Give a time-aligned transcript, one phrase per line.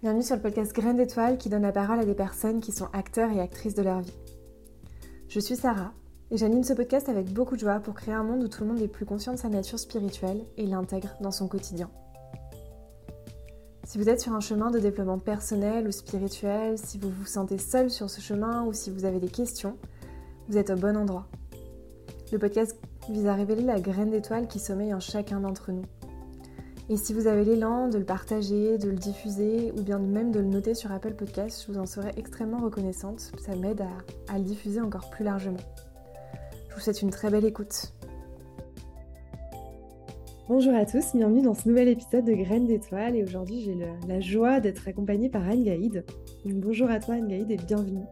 [0.00, 2.86] Bienvenue sur le podcast Graines d'étoiles qui donne la parole à des personnes qui sont
[2.92, 4.14] acteurs et actrices de leur vie.
[5.28, 5.92] Je suis Sarah
[6.30, 8.68] et j'anime ce podcast avec beaucoup de joie pour créer un monde où tout le
[8.68, 11.90] monde est plus conscient de sa nature spirituelle et l'intègre dans son quotidien.
[13.82, 17.58] Si vous êtes sur un chemin de développement personnel ou spirituel, si vous vous sentez
[17.58, 19.76] seul sur ce chemin ou si vous avez des questions,
[20.48, 21.26] vous êtes au bon endroit.
[22.30, 22.78] Le podcast
[23.08, 25.82] vise à révéler la graine d'étoile qui sommeille en chacun d'entre nous
[26.90, 30.40] et si vous avez l'élan de le partager, de le diffuser ou bien même de
[30.40, 33.30] le noter sur Apple Podcast, je vous en serais extrêmement reconnaissante.
[33.38, 33.82] Ça m'aide
[34.28, 35.58] à, le diffuser encore plus largement.
[36.70, 37.92] Je vous souhaite une très belle écoute.
[40.48, 43.76] Bonjour à tous, bienvenue dans ce nouvel épisode de Graines d'étoiles et aujourd'hui j'ai
[44.08, 46.06] la joie d'être accompagnée par Anne Gaïd.
[46.46, 48.06] bonjour à toi Anne Gaïd et bienvenue.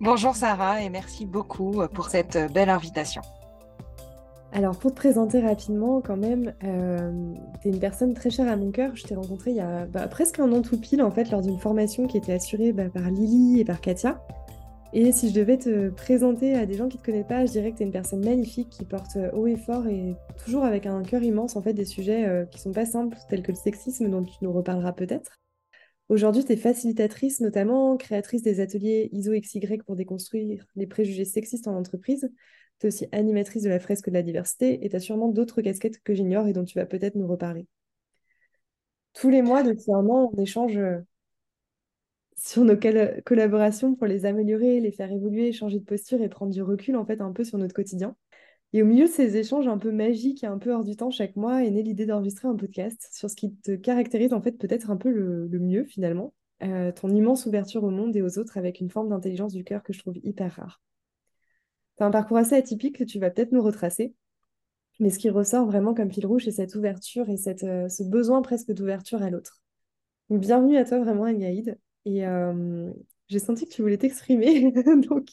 [0.00, 3.20] Bonjour Sarah et merci beaucoup pour cette belle invitation.
[4.54, 8.54] Alors pour te présenter rapidement quand même, euh, tu es une personne très chère à
[8.54, 8.94] mon cœur.
[8.94, 11.42] Je t'ai rencontrée il y a bah, presque un an tout pile en fait lors
[11.42, 14.24] d'une formation qui était assurée bah, par Lily et par Katia.
[14.92, 17.50] Et si je devais te présenter à des gens qui ne te connaissent pas, je
[17.50, 20.86] dirais que tu es une personne magnifique qui porte haut et fort et toujours avec
[20.86, 23.56] un cœur immense en fait des sujets euh, qui sont pas simples tels que le
[23.56, 25.40] sexisme dont tu nous reparleras peut-être.
[26.08, 31.74] Aujourd'hui, tu es facilitatrice, notamment créatrice des ateliers ISO-XY pour déconstruire les préjugés sexistes en
[31.74, 32.30] entreprise,
[32.80, 35.62] tu es aussi animatrice de la fresque de la diversité et tu as sûrement d'autres
[35.62, 37.66] casquettes que j'ignore et dont tu vas peut-être nous reparler.
[39.14, 40.98] Tous les mois, depuis un an, on échange euh,
[42.36, 42.76] sur nos
[43.24, 47.06] collaborations pour les améliorer, les faire évoluer, changer de posture et prendre du recul en
[47.06, 48.16] fait un peu sur notre quotidien.
[48.72, 51.10] Et au milieu de ces échanges un peu magiques et un peu hors du temps
[51.10, 54.52] chaque mois est née l'idée d'enregistrer un podcast sur ce qui te caractérise en fait
[54.58, 58.58] peut-être un peu le, mieux finalement, euh, ton immense ouverture au monde et aux autres
[58.58, 60.82] avec une forme d'intelligence du cœur que je trouve hyper rare.
[61.98, 64.14] As un parcours assez atypique que tu vas peut-être nous retracer.
[65.00, 68.02] Mais ce qui ressort vraiment comme fil rouge, c'est cette ouverture et cette, euh, ce
[68.04, 69.60] besoin presque d'ouverture à l'autre.
[70.30, 71.78] bienvenue à toi vraiment, Angaïd.
[72.04, 72.92] Et euh,
[73.28, 74.70] j'ai senti que tu voulais t'exprimer,
[75.08, 75.30] donc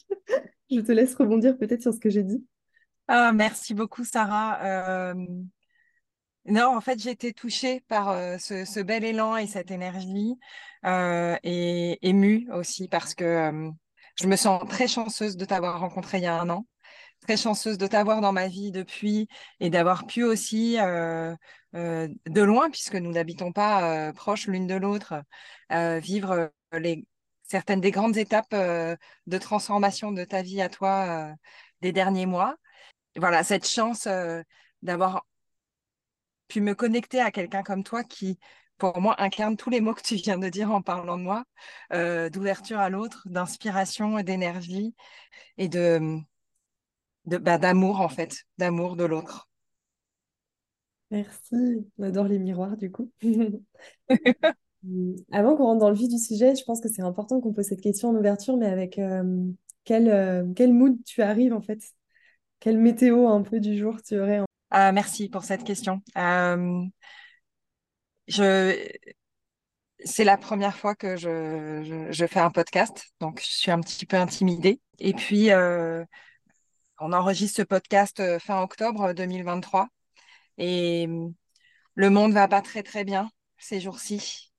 [0.70, 2.44] je te laisse rebondir peut-être sur ce que j'ai dit.
[3.06, 5.10] Ah, merci beaucoup, Sarah.
[5.12, 5.26] Euh,
[6.46, 10.34] non, en fait, j'ai été touchée par ce, bel élan et cette énergie
[10.84, 13.70] et émue aussi parce que
[14.20, 16.66] je me sens très chanceuse de t'avoir rencontré il y a un an,
[17.22, 19.28] très chanceuse de t'avoir dans ma vie depuis
[19.60, 21.34] et d'avoir pu aussi, euh,
[21.74, 25.14] euh, de loin, puisque nous n'habitons pas euh, proches l'une de l'autre,
[25.70, 26.52] vivre
[27.44, 31.34] certaines des grandes étapes de transformation de ta vie à toi
[31.80, 32.56] des derniers mois.
[33.16, 34.06] Voilà, cette chance
[34.82, 35.24] d'avoir
[36.48, 38.38] pu me connecter à quelqu'un comme toi qui
[38.82, 41.44] pour moi, incarne tous les mots que tu viens de dire en parlant de moi,
[41.92, 44.92] euh, d'ouverture à l'autre, d'inspiration et d'énergie
[45.56, 46.18] et de,
[47.26, 49.48] bah, d'amour en fait, d'amour de l'autre.
[51.12, 53.08] Merci, on adore les miroirs du coup.
[55.30, 57.66] Avant qu'on rentre dans le vif du sujet, je pense que c'est important qu'on pose
[57.66, 59.44] cette question en ouverture, mais avec euh,
[59.84, 61.80] quel, euh, quel mood tu arrives en fait?
[62.58, 66.02] Quelle météo un peu du jour tu aurais ah, Merci pour cette question
[68.28, 68.88] je,
[70.04, 74.06] c'est la première fois que je, je, fais un podcast, donc je suis un petit
[74.06, 74.80] peu intimidée.
[74.98, 76.04] Et puis, euh,
[77.00, 79.88] on enregistre ce podcast euh, fin octobre 2023
[80.58, 81.08] et
[81.94, 84.52] le monde va pas très très bien ces jours-ci.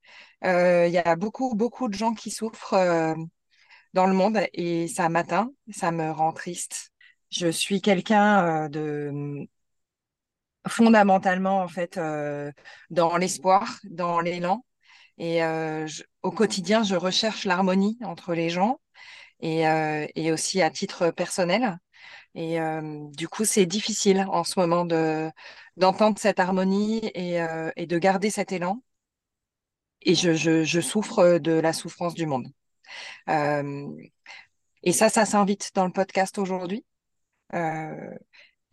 [0.43, 3.15] Euh, il y a beaucoup beaucoup de gens qui souffrent
[3.93, 6.91] dans le monde et ça m'atteint, ça me rend triste.
[7.31, 9.47] Je suis quelqu'un de
[10.67, 12.51] fondamentalement en fait euh,
[12.89, 14.65] dans l'espoir, dans l'élan.
[15.17, 15.87] Et euh,
[16.23, 18.79] au quotidien, je recherche l'harmonie entre les gens
[19.41, 21.77] et, euh, aussi à titre personnel.
[22.35, 22.57] Et
[23.11, 25.29] du coup, c'est difficile en ce moment de
[25.77, 27.37] d'entendre cette harmonie et,
[27.85, 28.81] de garder cet élan.
[30.01, 32.47] Et je, je, souffre de la souffrance du monde.
[34.83, 36.85] et ça, ça s'invite dans le podcast aujourd'hui.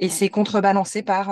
[0.01, 1.31] Et c'est contrebalancé par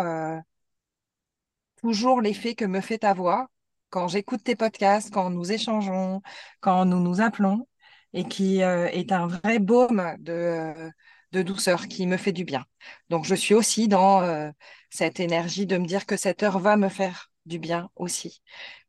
[1.81, 3.49] toujours l'effet que me fait ta voix
[3.91, 6.23] quand j'écoute tes podcasts, quand nous échangeons,
[6.61, 7.67] quand nous nous appelons,
[8.13, 10.91] et qui euh, est un vrai baume de, euh,
[11.33, 12.65] de, douceur qui me fait du bien.
[13.11, 14.51] Donc je suis aussi dans euh,
[14.91, 18.43] cette énergie de me dire que cette heure va me faire du bien aussi,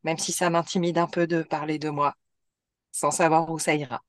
[0.04, 2.16] même si ça m'intimide un peu de parler de moi
[2.92, 4.02] sans savoir où ça ira.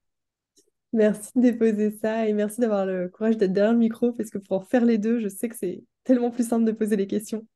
[0.92, 4.38] Merci de déposer ça et merci d'avoir le courage d'être derrière le micro parce que
[4.38, 7.06] pour en faire les deux, je sais que c'est tellement plus simple de poser les
[7.06, 7.46] questions.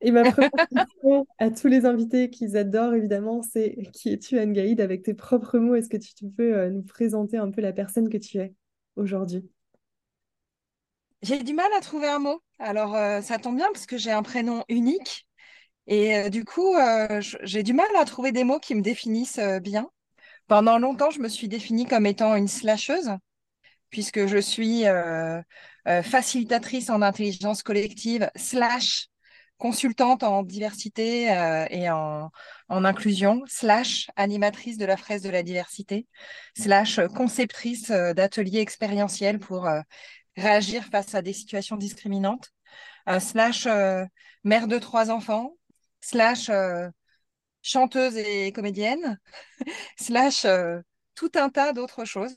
[0.00, 4.52] Et ma première question à tous les invités qu'ils adorent, évidemment, c'est qui es-tu, Anne
[4.52, 7.72] Gaïd, avec tes propres mots Est-ce que tu, peux euh, nous présenter un peu la
[7.72, 8.52] personne que tu es
[8.96, 9.48] aujourd'hui?
[11.22, 12.42] J'ai du mal à trouver un mot.
[12.58, 15.26] Alors, euh, ça tombe bien parce que j'ai un prénom unique
[15.86, 16.74] Et du coup,
[17.42, 19.88] j'ai du mal à trouver des mots qui me définissent bien.
[20.46, 23.10] Pendant longtemps, je me suis définie comme étant une slasheuse,
[23.90, 24.84] puisque je suis
[26.02, 29.08] facilitatrice en intelligence collective, slash
[29.58, 31.24] consultante en diversité
[31.70, 32.30] et en,
[32.68, 36.06] en, inclusion, slash animatrice de la fraise de la diversité,
[36.56, 39.68] slash conceptrice d'ateliers expérientiels pour
[40.36, 42.52] réagir face à des situations discriminantes,
[43.18, 43.66] slash
[44.44, 45.56] mère de trois enfants,
[46.00, 46.50] slash
[47.66, 49.18] chanteuse et comédienne,
[49.98, 50.46] slash
[51.14, 52.36] tout un tas d'autres choses.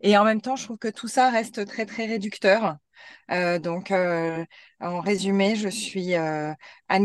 [0.00, 2.76] et en même temps, je trouve que tout ça reste très, très réducteur.
[3.28, 3.92] donc,
[4.80, 6.56] en résumé, je suis Anne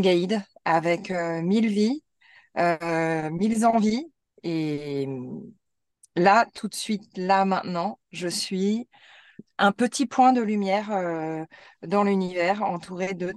[0.02, 2.04] Gaïd avec mille vies,
[2.56, 4.12] mille envies.
[4.44, 5.08] Et
[6.16, 8.88] là, tout de suite, là, maintenant, je suis
[9.58, 10.90] un petit point de lumière
[11.84, 13.34] dans l'univers entouré de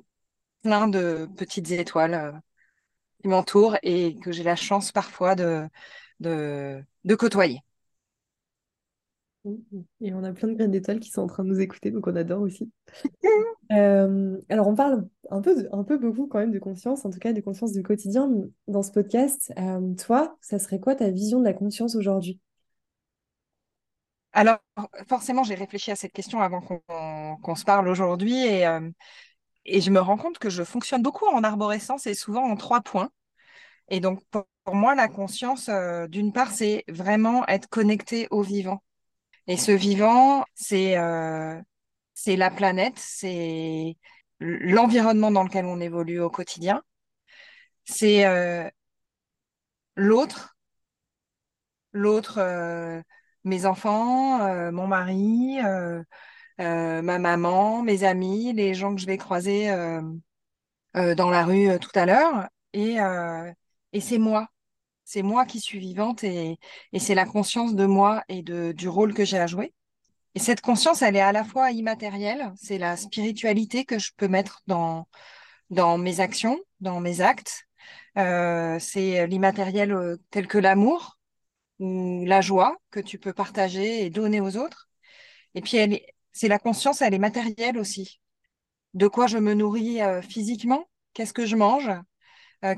[0.62, 2.40] plein de petites étoiles
[3.22, 5.68] qui m'entourent et que j'ai la chance parfois de,
[6.20, 7.60] de, de côtoyer.
[10.00, 12.06] Et on a plein de graines d'étoiles qui sont en train de nous écouter, donc
[12.06, 12.70] on adore aussi.
[13.70, 17.18] Euh, alors on parle un peu, un peu beaucoup quand même de conscience, en tout
[17.18, 18.30] cas de conscience du quotidien
[18.68, 19.50] dans ce podcast.
[19.58, 22.38] Euh, toi, ça serait quoi ta vision de la conscience aujourd'hui?
[24.34, 24.58] Alors
[25.08, 28.90] forcément, j'ai réfléchi à cette question avant qu'on se parle aujourd'hui et, euh,
[29.64, 32.80] et je me rends compte que je fonctionne beaucoup en arborescence et souvent en trois
[32.80, 33.10] points.
[33.88, 35.68] Et donc pour, moi, la conscience,
[36.08, 38.82] d'une part, c'est vraiment être connecté au vivant
[39.46, 41.60] et ce vivant, c'est euh,
[42.26, 43.96] la planète, c'est
[44.40, 46.82] l'environnement dans lequel on évolue au quotidien,
[47.84, 48.68] c'est euh,
[49.96, 50.56] l'autre,
[51.92, 53.02] l'autre, euh,
[53.44, 55.58] mes enfants, mon mari,
[56.58, 59.68] ma maman, mes amis, les gens que je vais croiser
[60.94, 62.96] dans la rue tout à l'heure, et,
[63.92, 64.48] et c'est moi
[65.04, 66.58] c'est moi qui suis vivante et,
[66.98, 69.74] c'est la conscience de moi et de, du rôle que j'ai à jouer.
[70.34, 74.28] Et cette conscience, elle est à la fois immatérielle, c'est la spiritualité que je peux
[74.28, 75.06] mettre dans,
[75.70, 77.64] dans mes actions, dans mes actes.
[78.18, 81.18] Euh, c'est l'immatériel euh, tel que l'amour
[81.80, 84.88] ou la joie que tu peux partager et donner aux autres.
[85.54, 86.00] Et puis, elle
[86.32, 88.20] c'est la conscience, elle est matérielle aussi.
[88.94, 91.90] De quoi je me nourris euh, physiquement Qu'est-ce que je mange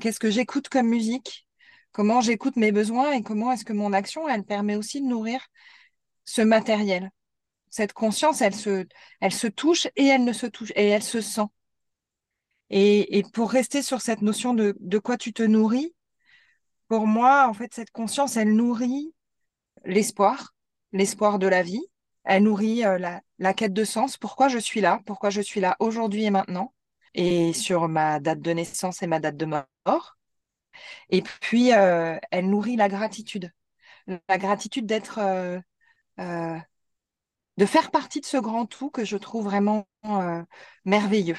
[0.01, 1.45] Qu'est-ce que j'écoute comme musique
[1.95, 5.41] comment j'écoute mes besoins et comment est-ce que mon action, elle permet aussi de nourrir
[6.25, 7.11] ce matériel.
[7.71, 11.47] Cette conscience, elle se, touche et elle ne se touche et elle se sent.
[12.71, 15.95] Et, pour rester sur cette notion de quoi tu te nourris,
[16.89, 19.15] pour moi, en fait, cette conscience, elle nourrit
[19.85, 20.55] l'espoir,
[20.93, 21.85] l'espoir de la vie.
[22.25, 22.99] Elle nourrit euh,
[23.39, 24.17] la, quête de sens.
[24.17, 25.01] Pourquoi je suis là?
[25.07, 26.73] Pourquoi je suis là aujourd'hui et maintenant?
[27.15, 30.17] Et sur ma date de naissance et ma date de mort.
[31.11, 33.53] Et puis, euh, elle nourrit la gratitude.
[34.29, 35.19] La gratitude d'être,
[36.19, 36.59] euh,
[37.57, 39.87] de faire partie de ce grand tout que je trouve vraiment
[40.85, 41.39] merveilleux.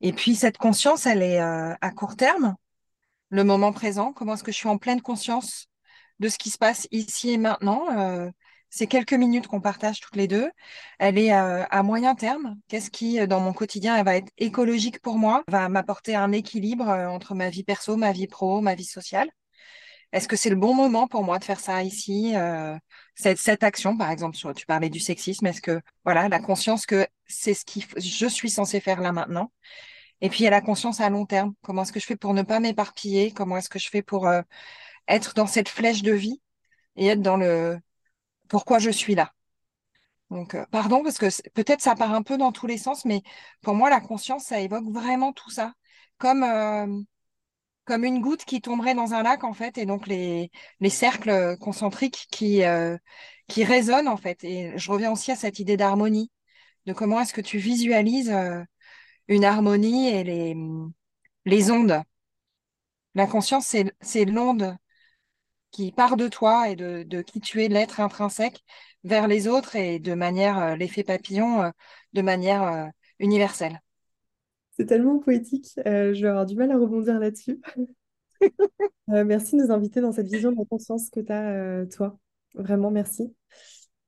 [0.00, 2.56] Et puis, cette conscience, elle est à court terme,
[3.30, 4.12] le moment présent.
[4.12, 5.68] Comment est-ce que je suis en pleine conscience
[6.18, 7.84] de ce qui se passe ici et maintenant
[8.70, 10.50] c'est quelques minutes qu'on partage toutes les deux.
[10.98, 12.56] Elle est euh, à moyen terme.
[12.68, 16.32] Qu'est-ce qui, euh, dans mon quotidien, elle va être écologique pour moi, va m'apporter un
[16.32, 19.28] équilibre euh, entre ma vie perso, ma vie pro, ma vie sociale.
[20.12, 22.34] Est-ce que c'est le bon moment pour moi de faire ça ici
[23.14, 27.52] cette, action, par exemple, tu parlais du sexisme, est-ce que, voilà, la conscience que c'est
[27.52, 29.52] ce que je suis censée faire là maintenant.
[30.22, 31.52] Et puis, il y a la conscience à long terme.
[31.62, 33.32] Comment est-ce que je fais pour ne pas m'éparpiller?
[33.32, 34.30] Comment est-ce que je fais pour
[35.08, 36.40] être dans cette flèche de vie
[36.96, 37.78] et être dans le,
[38.48, 39.32] pourquoi je suis là.
[40.30, 43.22] Donc, euh, pardon, parce que peut-être ça part un peu dans tous les sens, mais
[43.62, 45.72] pour moi, la conscience, ça évoque vraiment tout ça.
[46.18, 46.86] Comme, euh,
[47.84, 50.50] comme une goutte qui tomberait dans un lac, en fait, et donc les,
[50.80, 52.96] les cercles concentriques qui, euh,
[53.48, 54.44] qui résonnent, en fait.
[54.44, 56.30] Et je reviens aussi à cette idée d'harmonie,
[56.86, 58.34] de comment est-ce que tu visualises
[59.28, 60.56] une harmonie et les,
[61.44, 62.02] les ondes.
[63.14, 64.76] La conscience, c'est l'onde
[65.70, 68.64] qui part de toi et de, qui tu es, l'être intrinsèque,
[69.04, 71.70] vers les autres et de manière, euh, l'effet papillon, euh,
[72.12, 72.86] de manière euh,
[73.18, 73.80] universelle.
[74.76, 77.60] C'est tellement poétique, je vais avoir du mal à rebondir là-dessus.
[79.08, 82.16] merci de nous inviter dans cette vision de la conscience que tu as, toi.
[82.54, 83.34] Vraiment, merci.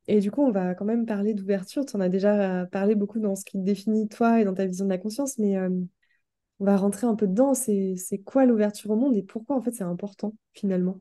[0.07, 1.85] Et du coup, on va quand même parler d'ouverture.
[1.85, 4.65] Tu en as déjà parlé beaucoup dans ce qui te définit toi et dans ta
[4.65, 7.53] vision de la conscience, mais on va rentrer un peu dedans.
[7.55, 11.01] C'est quoi l'ouverture au monde et pourquoi en fait c'est important finalement?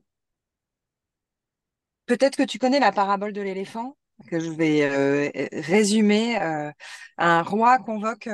[2.10, 3.96] Peut-être que tu connais la parabole de l'éléphant.
[4.26, 6.36] que je vais résumer.
[7.18, 8.28] un roi convoque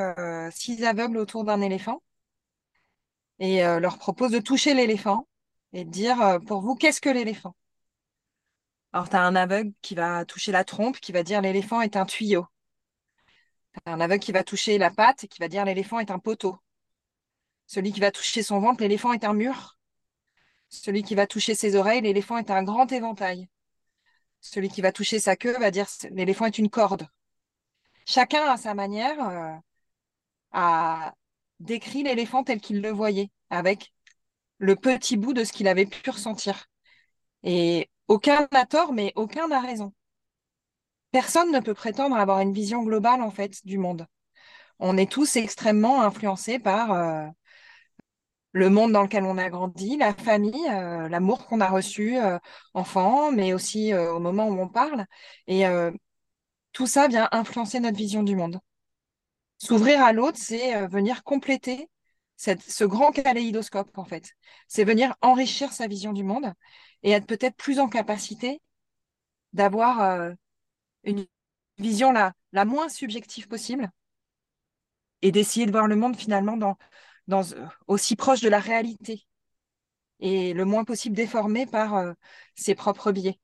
[0.50, 2.02] six aveugles autour d'un éléphant
[3.38, 5.28] et leur propose de toucher l'éléphant
[5.75, 7.54] et de dire pour vous, qu'est-ce que l'éléphant?
[8.95, 11.97] Alors, tu as un aveugle qui va toucher la trompe, qui va dire l'éléphant est
[11.97, 12.47] un tuyau.
[13.75, 16.18] Tu as un aveugle qui va toucher la patte qui va dire l'éléphant est un
[16.18, 16.56] poteau.
[17.66, 19.76] Celui qui va toucher son ventre, l'éléphant est un mur.
[20.71, 23.50] Celui qui va toucher ses oreilles, l'éléphant est un grand éventail.
[24.40, 27.09] Celui qui va toucher sa queue va dire l'éléphant est une corde.
[28.07, 29.57] Chacun, à sa manière, euh,
[30.52, 31.14] a
[31.61, 33.93] décrit l'éléphant tel qu'il le voyait, avec
[34.59, 36.66] le petit bout de ce qu'il avait pu ressentir.
[37.43, 39.93] Et aucun n'a tort, mais aucun n'a raison.
[41.11, 44.07] Personne ne peut prétendre avoir une vision globale, en fait, du monde.
[44.78, 47.26] On est tous extrêmement influencés par euh,
[48.57, 52.39] le monde dans lequel on a grandi, la famille, euh, l'amour qu'on a reçu euh,
[52.73, 55.05] enfant, mais aussi euh, au moment où on parle.
[55.47, 55.65] Et
[56.73, 58.59] tout ça vient influencer notre vision du monde.
[59.59, 61.89] S'ouvrir à l'autre, c'est venir compléter
[62.37, 64.33] ce grand kaléidoscope, en fait.
[64.69, 66.53] C'est venir enrichir sa vision du monde
[67.03, 68.61] et être peut-être plus en capacité
[69.53, 70.35] d'avoir
[71.05, 71.27] une
[71.79, 73.91] vision la moins subjective possible
[75.23, 76.77] et d'essayer de voir le monde finalement dans,
[77.87, 79.26] aussi proche de la réalité
[80.21, 82.12] et le moins possible déformé par euh,
[82.54, 83.38] ses propres biais.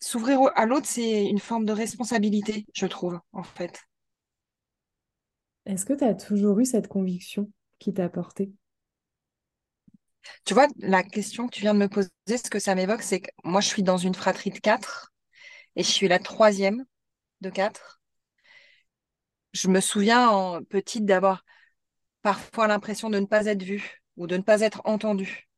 [0.00, 3.80] S'ouvrir à l'autre, c'est une forme de responsabilité, je trouve, en fait.
[5.66, 8.52] Est-ce que tu as toujours eu cette conviction qui t'a porté
[10.44, 13.20] Tu vois, la question que tu viens de me poser, ce que ça m'évoque, c'est
[13.20, 15.12] que moi, je suis dans une fratrie de quatre
[15.76, 16.84] et je suis la troisième
[17.40, 18.02] de quatre.
[19.52, 21.44] Je me souviens en petite d'avoir
[22.24, 25.48] parfois l'impression de ne pas être vu ou de ne pas être entendu.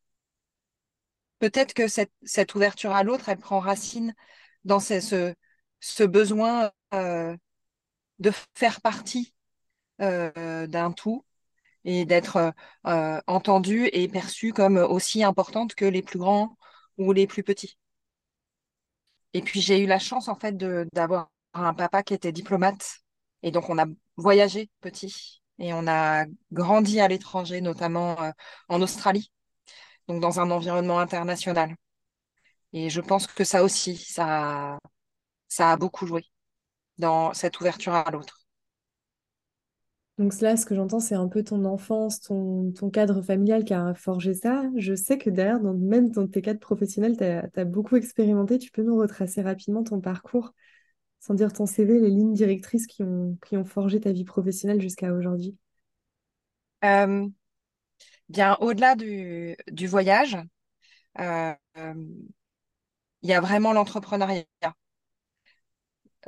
[1.38, 4.14] Peut-être que cette, ouverture à l'autre, elle prend racine
[4.64, 5.34] dans ce,
[6.04, 7.36] besoin euh,
[8.18, 9.34] de faire partie
[10.02, 11.24] euh, d'un tout
[11.84, 12.52] et d'être
[12.86, 16.58] euh, entendu et perçu comme aussi importante que les plus grands
[16.98, 17.78] ou les plus petits.
[19.34, 23.00] Et puis j'ai eu la chance en fait d'avoir un papa qui était diplomate
[23.42, 28.30] et donc on a voyagé petit et on a grandi à l'étranger, notamment euh,
[28.68, 29.32] en Australie,
[30.08, 31.74] donc dans un environnement international.
[32.72, 34.78] Et je pense que ça aussi, ça,
[35.58, 36.24] a beaucoup joué
[36.98, 38.40] dans cette ouverture à l'autre.
[40.18, 43.94] Donc là, ce que j'entends, c'est un peu ton enfance, ton, cadre familial qui a
[43.94, 44.64] forgé ça.
[44.76, 48.58] Je sais que derrière, même dans tes cadres professionnels, tu as, beaucoup expérimenté.
[48.58, 50.54] Tu peux nous retracer rapidement ton parcours,
[51.20, 55.56] sans dire ton CV, les lignes directrices qui ont, forgé ta vie professionnelle jusqu'à aujourd'hui?
[56.84, 57.28] Euh,
[58.28, 59.56] Bien, au-delà du,
[59.86, 60.36] voyage,
[61.20, 61.54] euh,
[63.22, 64.46] il y a vraiment l'entrepreneuriat.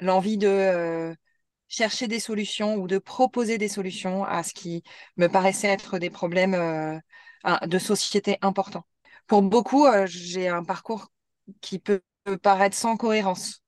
[0.00, 1.14] L'envie de euh,
[1.68, 4.82] chercher des solutions ou de proposer des solutions à ce qui
[5.16, 7.00] me paraissait être des problèmes
[7.66, 8.86] de société importants.
[9.26, 11.08] Pour beaucoup, j'ai un parcours
[11.60, 12.02] qui peut
[12.42, 13.62] paraître sans cohérence.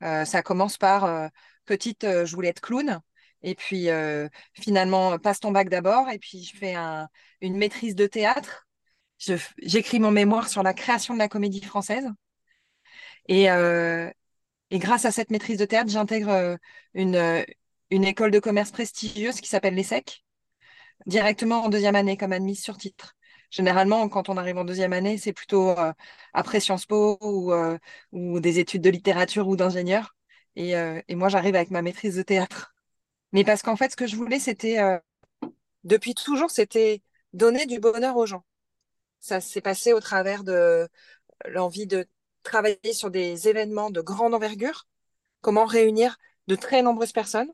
[0.00, 1.30] Ça commence par
[1.64, 3.00] petite, je voulais être clown.
[3.42, 6.08] Et puis, euh, finalement, passe ton bac d'abord.
[6.10, 7.08] Et puis, je fais un,
[7.40, 8.66] une maîtrise de théâtre.
[9.58, 12.08] J'écris mon mémoire sur la création de la comédie française.
[13.28, 14.10] Et, euh,
[14.72, 16.56] grâce à cette maîtrise de théâtre, j'intègre euh,
[16.94, 17.44] une,
[17.90, 20.24] une école de commerce prestigieuse qui s'appelle l'ESSEC,
[21.06, 23.16] directement en deuxième année comme admise sur titre.
[23.50, 25.74] Généralement, quand on arrive en deuxième année, c'est plutôt
[26.34, 27.52] après Sciences Po ou,
[28.12, 30.14] ou des études de littérature ou d'ingénieur.
[30.56, 32.74] Et, et moi, j'arrive avec ma maîtrise de théâtre.
[33.32, 34.98] Mais parce qu'en fait, ce que je voulais, c'était, euh,
[35.84, 37.02] depuis toujours, c'était
[37.32, 38.44] donner du bonheur aux gens.
[39.20, 40.88] Ça s'est passé au travers de
[41.46, 42.06] l'envie de
[42.42, 44.86] travailler sur des événements de grande envergure,
[45.42, 47.52] comment réunir de très nombreuses personnes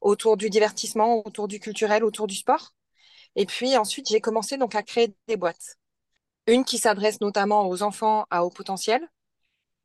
[0.00, 2.74] autour du divertissement, autour du culturel, autour du sport.
[3.38, 5.78] Et puis ensuite, j'ai commencé donc à créer des boîtes.
[6.48, 9.08] Une qui s'adresse notamment aux enfants à haut potentiel.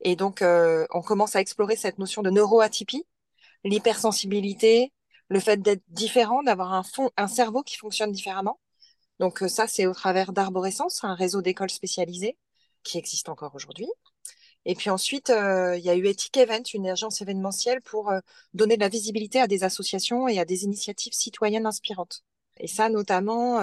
[0.02, 3.06] Et donc, euh, on commence à explorer cette notion de neuroatypie,
[3.64, 4.92] l'hypersensibilité,
[5.30, 6.74] le fait d'être différent, d'avoir
[7.18, 8.60] un, cerveau qui fonctionne différemment.
[9.20, 12.38] Donc euh, ça, c'est au travers d'Arborescence, un réseau d'écoles spécialisées
[12.84, 13.88] qui existe encore aujourd'hui.
[14.66, 18.12] Et puis ensuite, euh, il y a eu Ethic Event, une agence événementielle pour
[18.56, 22.24] donner de la visibilité à des associations et à des initiatives citoyennes inspirantes.
[22.58, 23.60] Et ça, notamment,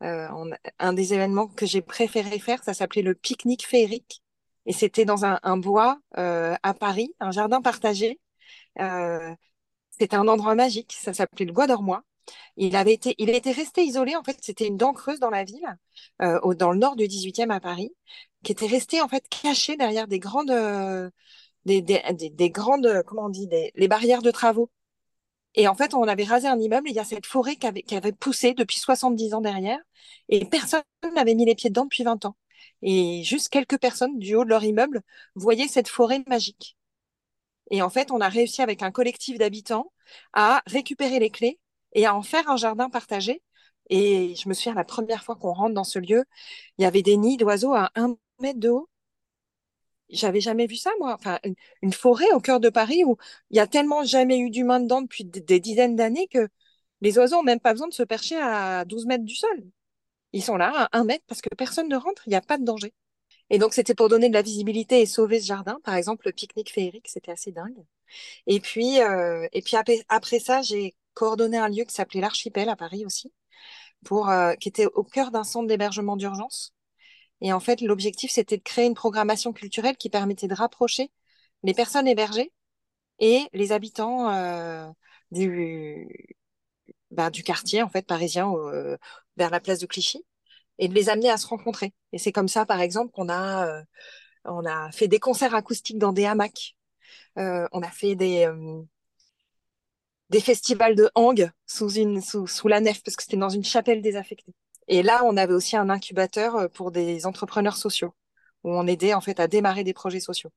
[0.00, 4.22] un des événements que j'ai préféré faire, ça s'appelait le pique-nique féerique.
[4.66, 8.20] Et c'était dans un, bois à Paris, un jardin partagé,
[8.80, 9.34] euh,
[9.90, 12.04] c'était un endroit magique, ça s'appelait le Bois d'Ormois.
[12.56, 14.16] Il était resté isolé.
[14.16, 15.66] En fait, c'était une dent creuse dans la ville,
[16.22, 17.92] euh, dans le nord du 18e à Paris,
[18.44, 21.10] qui était resté en fait caché derrière des grandes, euh,
[21.66, 24.70] des, des, des, grandes, comment on dit, les barrières de travaux.
[25.54, 27.82] Et en fait, on avait rasé un immeuble il y a cette forêt qui avait,
[27.82, 29.78] qui avait poussé depuis 70 ans derrière
[30.28, 30.82] et personne
[31.14, 32.36] n'avait mis les pieds dedans depuis 20 ans.
[32.82, 35.02] Et juste quelques personnes du haut de leur immeuble
[35.34, 36.76] voyaient cette forêt magique.
[37.70, 39.92] Et en fait, on a réussi avec un collectif d'habitants
[40.32, 41.58] à récupérer les clés
[41.94, 43.42] et à en faire un jardin partagé.
[43.90, 46.24] Et je me souviens, la première fois qu'on rentre dans ce lieu,
[46.78, 48.88] il y avait des nids d'oiseaux à un mètre de haut.
[50.12, 51.14] J'avais jamais vu ça, moi.
[51.14, 51.38] Enfin,
[51.82, 53.16] une, forêt au cœur de Paris où
[53.50, 56.48] il y a tellement jamais eu d'humains dedans depuis des, dizaines d'années que
[57.00, 59.64] les oiseaux n'ont même pas besoin de se percher à 12 mètres du sol.
[60.32, 62.58] Ils sont là à un mètre parce que personne ne rentre, il n'y a pas
[62.58, 62.94] de danger.
[63.50, 65.78] Et donc, c'était pour donner de la visibilité et sauver ce jardin.
[65.84, 67.84] Par exemple, le pique-nique féerique, c'était assez dingue.
[68.46, 72.68] Et puis, euh, et puis après, après ça, j'ai coordonné un lieu qui s'appelait l'Archipel
[72.68, 73.32] à Paris aussi,
[74.04, 76.74] pour, euh, qui était au cœur d'un centre d'hébergement d'urgence.
[77.42, 81.10] Et en fait, l'objectif, c'était de créer une programmation culturelle qui permettait de rapprocher
[81.64, 82.52] les personnes hébergées
[83.20, 84.88] et les habitants euh,
[85.32, 86.08] du,
[87.10, 88.96] bah, du quartier en fait parisien euh,
[89.36, 90.24] vers la place de Clichy
[90.78, 91.94] et de les amener à se rencontrer.
[92.12, 93.82] Et c'est comme ça, par exemple, qu'on a euh,
[94.66, 96.76] a fait des concerts acoustiques dans des hamacs.
[97.36, 98.46] On a fait des
[100.40, 104.52] festivals de hang sous une sous la nef parce que c'était dans une chapelle désaffectée.
[104.88, 108.14] Et là, on avait aussi un incubateur pour des entrepreneurs sociaux
[108.64, 110.50] où on aidait en fait à démarrer des projets sociaux.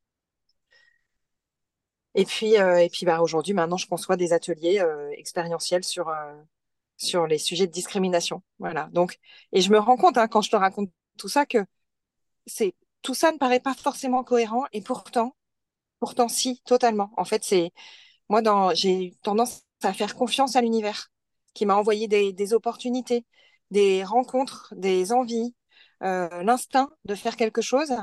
[2.16, 6.08] Et puis, euh, et puis bah, aujourd'hui, maintenant, je conçois des ateliers euh, expérientiels sur,
[6.10, 6.34] euh,
[6.98, 8.42] sur les sujets de discrimination.
[8.60, 8.90] Voilà.
[8.94, 9.20] Donc,
[9.52, 11.60] et je me rends compte, hein, quand je te raconte tout ça, que
[12.48, 15.36] c'est tout ça ne paraît pas forcément cohérent, et pourtant,
[16.00, 17.12] pourtant, si, totalement.
[17.18, 17.72] En fait, c'est
[18.30, 18.42] moi,
[18.76, 21.12] j'ai tendance à faire confiance à l'univers,
[21.54, 23.26] qui m'a envoyé des, opportunités,
[23.72, 25.56] des rencontres, des envies,
[26.02, 27.96] l'instinct de faire quelque chose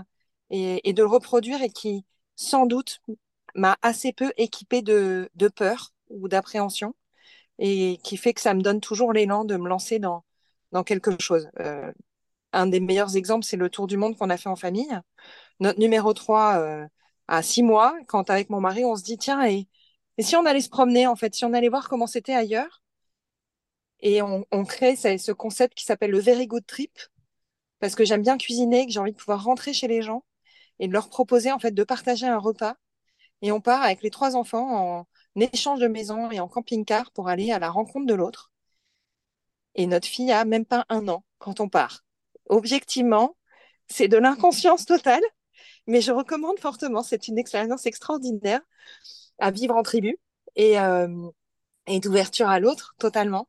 [0.50, 2.04] et, et de le reproduire, et qui,
[2.37, 3.00] sans doute,
[3.54, 6.95] m'a assez peu équipée de, de peur ou d'appréhension
[7.59, 10.25] et qui fait que ça me donne toujours l'élan de me lancer dans,
[10.73, 11.49] dans quelque chose.
[11.61, 11.92] Euh,
[12.52, 14.90] un des meilleurs exemples, c'est le tour du monde qu'on a fait en famille.
[15.61, 16.87] Notre numéro 3, euh,
[17.29, 19.68] à six mois, quand avec mon mari, on se dit, tiens, et,
[20.18, 22.82] et si on allait se promener, en fait, si on allait voir comment c'était ailleurs
[24.02, 26.98] Et on, on crée ce, ce concept qui s'appelle le Very Good Trip,
[27.80, 30.24] parce que j'aime bien cuisiner, que j'ai envie de pouvoir rentrer chez les gens
[30.80, 32.76] et de leur proposer, en fait, de partager un repas
[33.42, 35.06] et on part avec les trois enfants en
[35.40, 38.52] échange de maison et en camping-car pour aller à la rencontre de l'autre.
[39.74, 42.04] Et notre fille a même pas un an quand on part.
[42.48, 43.36] Objectivement,
[43.88, 45.22] c'est de l'inconscience totale,
[45.86, 47.02] mais je recommande fortement.
[47.02, 48.60] C'est une expérience extraordinaire
[49.38, 50.18] à vivre en tribu
[50.56, 51.30] et, euh,
[51.88, 53.48] et d'ouverture à l'autre totalement.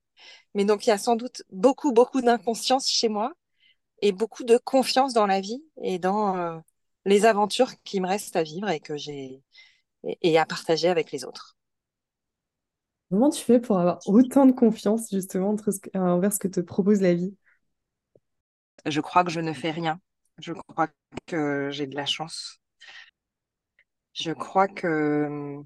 [0.56, 3.34] Mais donc, il y a sans doute beaucoup, beaucoup d'inconscience chez moi
[4.02, 6.60] et beaucoup de confiance dans la vie et dans euh,
[7.06, 9.42] les aventures qui me restent à vivre et que j'ai
[10.22, 11.56] et, à partager avec les autres.
[13.10, 16.60] Comment tu fais pour avoir autant de confiance justement entre ce, envers ce que te
[16.60, 17.36] propose la vie?
[18.86, 20.00] Je crois que je ne fais rien.
[20.40, 20.88] Je crois
[21.28, 22.60] que j'ai de la chance.
[24.14, 25.64] Je crois que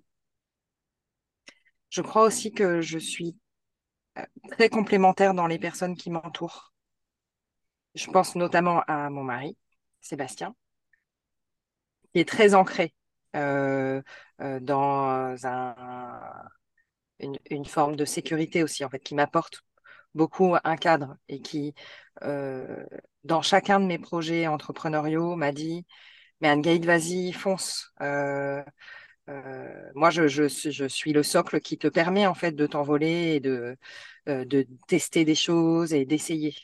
[1.89, 3.46] je crois aussi que je suis euh,
[4.49, 6.73] très complémentaire dans les personnes qui m'entourent.
[7.95, 9.57] Je pense notamment à mon mari,
[10.01, 10.55] Sébastien,
[12.13, 12.93] qui est très ancré
[13.35, 14.01] euh,
[14.41, 15.35] euh, dans
[17.19, 19.61] une, forme de sécurité aussi, en fait, qui m'apporte
[20.13, 21.73] beaucoup un cadre et qui,
[22.23, 22.85] euh,
[23.23, 25.85] dans chacun de mes projets entrepreneuriaux, m'a dit,
[26.41, 27.93] mais Anne-Gaïd, vas-y, fonce.
[29.95, 30.47] Moi, je,
[30.87, 33.77] suis le socle qui te permet en fait de t'envoler et de,
[34.25, 36.55] de tester des choses et d'essayer.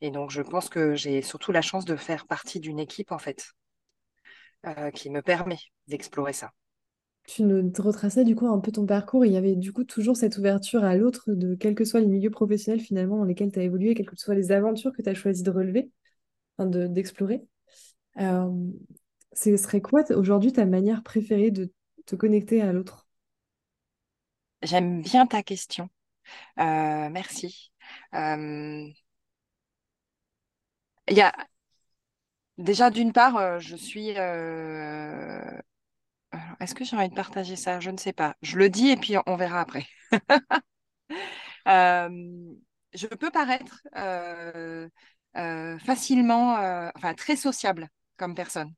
[0.00, 3.18] Et donc, je pense que j'ai surtout la chance de faire partie d'une équipe en
[3.18, 3.52] fait
[4.66, 6.52] euh, qui me permet d'explorer ça.
[7.28, 9.24] Tu nous retraçais du coup un peu ton parcours.
[9.24, 12.06] Il y avait du coup toujours cette ouverture à l'autre, de quels que soient les
[12.06, 15.08] milieux professionnels finalement dans lesquels tu as évolué, quelles que soient les aventures que tu
[15.08, 15.90] as choisi de relever,
[16.58, 17.42] d'explorer.
[18.18, 18.50] Euh,
[19.36, 21.72] ce serait quoi aujourd'hui ta manière préférée de
[22.06, 23.06] te connecter à l'autre?
[24.62, 25.88] J'aime bien ta question.
[26.60, 27.72] Euh, merci.
[31.08, 31.32] Il y a
[32.58, 34.12] Déjà, d'une part, euh, je suis.
[34.18, 35.40] Euh,
[36.60, 37.80] est-ce que j'ai envie de partager ça?
[37.80, 38.36] Je ne sais pas.
[38.42, 39.86] Je le dis et puis on verra après.
[41.68, 42.08] Euh,
[42.94, 43.82] je peux paraître
[45.84, 46.54] facilement,
[46.96, 48.72] enfin très sociable comme personne.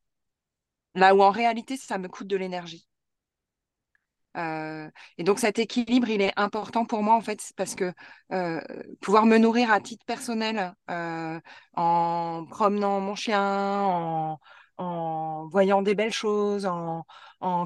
[0.98, 2.88] Là où en réalité, ça me coûte de l'énergie.
[4.36, 7.92] Euh, et donc cet équilibre, il est important pour moi en fait, parce que
[8.32, 8.60] euh,
[9.00, 11.40] pouvoir me nourrir à titre personnel euh,
[11.74, 13.40] en promenant mon chien,
[14.78, 17.04] en, voyant des belles choses, en,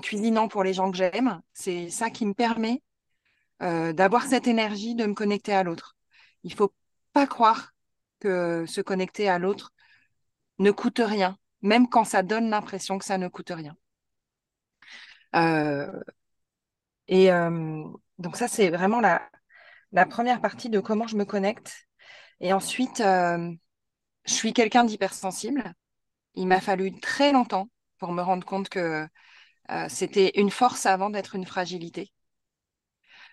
[0.00, 1.40] cuisinant pour les gens que j'aime.
[1.54, 2.82] C'est ça qui me permet
[3.60, 5.96] d'avoir cette énergie de me connecter à l'autre.
[6.44, 6.74] Il faut
[7.12, 7.72] pas croire
[8.20, 9.72] que se connecter à l'autre
[10.58, 13.76] ne coûte rien, même quand ça donne l'impression que ça ne coûte rien.
[15.34, 16.02] Euh,
[17.08, 17.84] et euh,
[18.18, 19.28] donc ça, c'est vraiment la,
[19.92, 21.88] la première partie de comment je me connecte.
[22.40, 23.56] Et ensuite, je
[24.26, 25.74] suis quelqu'un d'hypersensible.
[26.34, 29.06] Il m'a fallu très longtemps pour me rendre compte que
[29.88, 32.12] c'était une force avant d'être une fragilité.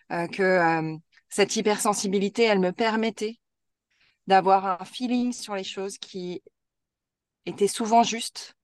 [0.09, 3.39] que cette hypersensibilité, elle me permettait
[4.27, 6.43] d'avoir un feeling sur les choses qui
[7.45, 8.55] était souvent juste.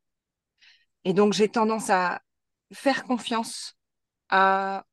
[1.04, 2.22] Et donc, j'ai tendance à
[2.74, 3.76] faire confiance
[4.30, 4.86] à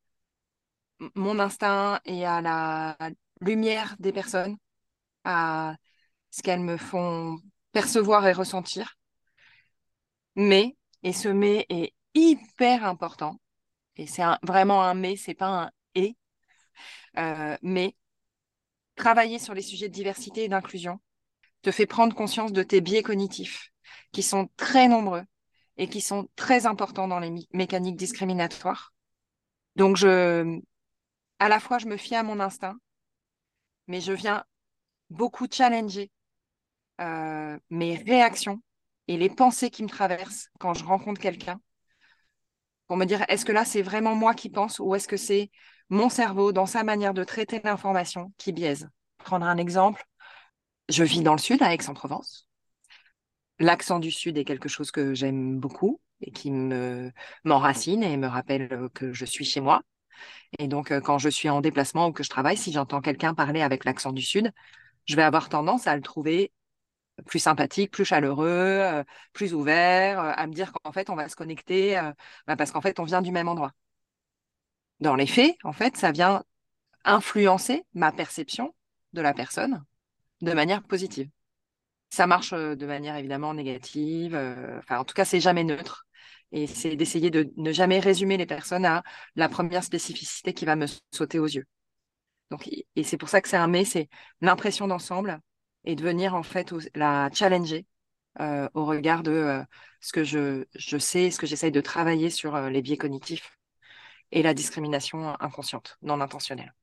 [1.15, 2.97] mon instinct et à la
[3.41, 4.57] lumière des personnes,
[5.25, 5.77] à
[6.31, 7.39] ce qu'elles me font
[7.73, 8.97] percevoir et ressentir.
[10.37, 13.41] Mais, et ce mais est hyper important,
[13.97, 16.17] et c'est vraiment un mais, c'est pas un et,
[17.19, 17.95] euh, mais
[18.97, 21.01] travailler sur les sujets de diversité et d'inclusion
[21.63, 23.72] te fait prendre conscience de tes biais cognitifs,
[24.13, 25.25] qui sont très nombreux
[25.77, 28.93] et qui sont très importants dans les mécaniques discriminatoires.
[29.77, 30.61] Donc, je,
[31.39, 32.77] à la fois, je me fie à mon instinct,
[33.87, 34.45] mais je viens
[35.11, 36.11] beaucoup challenger
[37.01, 38.63] euh, mes réactions
[39.09, 41.61] et les pensées qui me traversent quand je rencontre quelqu'un
[42.87, 45.51] pour me dire est-ce que là c'est vraiment moi qui pense ou est-ce que c'est
[45.89, 48.89] mon cerveau dans sa manière de traiter l'information qui biaise?
[49.19, 50.05] Prendre un exemple,
[50.89, 52.49] je vis dans le sud à Aix-en-Provence.
[53.59, 57.13] L'accent du sud est quelque chose que j'aime beaucoup et qui me
[57.45, 59.83] m'enracine et me rappelle que je suis chez moi.
[60.59, 63.63] Et donc, quand je suis en déplacement ou que je travaille, si j'entends quelqu'un parler
[63.63, 64.53] avec l'accent du Sud,
[65.07, 66.53] je vais avoir tendance à le trouver
[67.27, 72.01] plus sympathique, plus chaleureux, plus ouvert, à me dire qu'en fait, on va se connecter
[72.47, 73.73] bah, parce qu'en fait, on vient du même endroit.
[75.01, 76.45] Dans les faits, en fait, ça vient
[77.05, 78.75] influencer ma perception
[79.13, 79.85] de la personne
[80.43, 81.29] de manière positive.
[82.13, 84.37] Ça marche de manière évidemment négative.
[84.79, 86.07] Enfin, en tout cas, c'est jamais neutre.
[86.53, 89.03] Et c'est d'essayer de ne jamais résumer les personnes à
[89.37, 91.65] la première spécificité qui va me sauter aux yeux.
[92.51, 94.09] Donc, et c'est pour ça que c'est un mais, c'est
[94.43, 95.41] l'impression d'ensemble
[95.85, 97.87] et de venir en fait la challenger
[98.41, 99.65] euh, au regard de euh,
[100.01, 103.59] ce que je, je sais, ce que j'essaye de travailler sur euh, les biais cognitifs
[104.33, 106.75] et la discrimination inconsciente, non intentionnelle.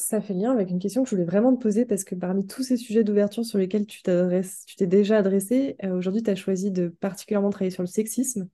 [0.00, 2.46] Ça fait lien avec une question que je voulais vraiment te poser parce que parmi
[2.46, 6.88] tous ces sujets d'ouverture sur lesquels tu t'es déjà adressé, aujourd'hui tu as choisi de
[6.88, 8.48] particulièrement travailler sur le sexisme.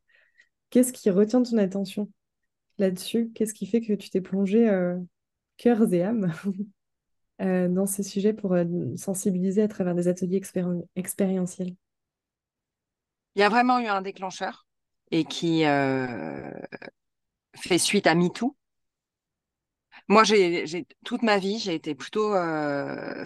[0.70, 2.10] Qu'est-ce qui retient ton attention
[2.78, 3.30] là-dessus?
[3.32, 4.98] Qu'est-ce qui fait que tu t'es plongé euh,
[5.56, 6.32] cœur et âme
[7.42, 8.64] euh, dans ces sujets pour euh,
[8.96, 10.42] sensibiliser à travers des ateliers
[10.96, 11.76] expérientiels?
[13.36, 14.66] Il y a vraiment eu un déclencheur
[15.12, 15.62] et qui
[17.54, 18.56] fait suite à MeToo.
[20.08, 22.32] Moi, j'ai toute ma vie, j'ai été plutôt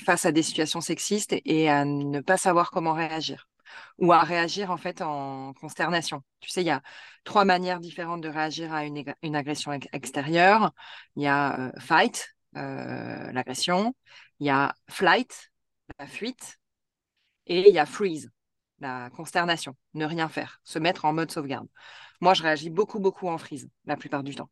[0.04, 3.50] face à des situations sexistes et à ne pas savoir comment réagir
[3.98, 6.22] ou à réagir en fait en consternation.
[6.40, 6.82] Tu sais, il y a
[7.24, 10.72] trois manières différentes de réagir à une, agression extérieure.
[11.16, 13.94] Il y a euh, fight, euh, l'agression.
[14.40, 15.50] Il y a flight,
[15.98, 16.58] la fuite.
[17.46, 18.30] Et il y a freeze,
[18.78, 21.66] la consternation, ne rien faire, se mettre en mode sauvegarde.
[22.20, 24.50] Moi, je réagis beaucoup, beaucoup en freeze la plupart du temps.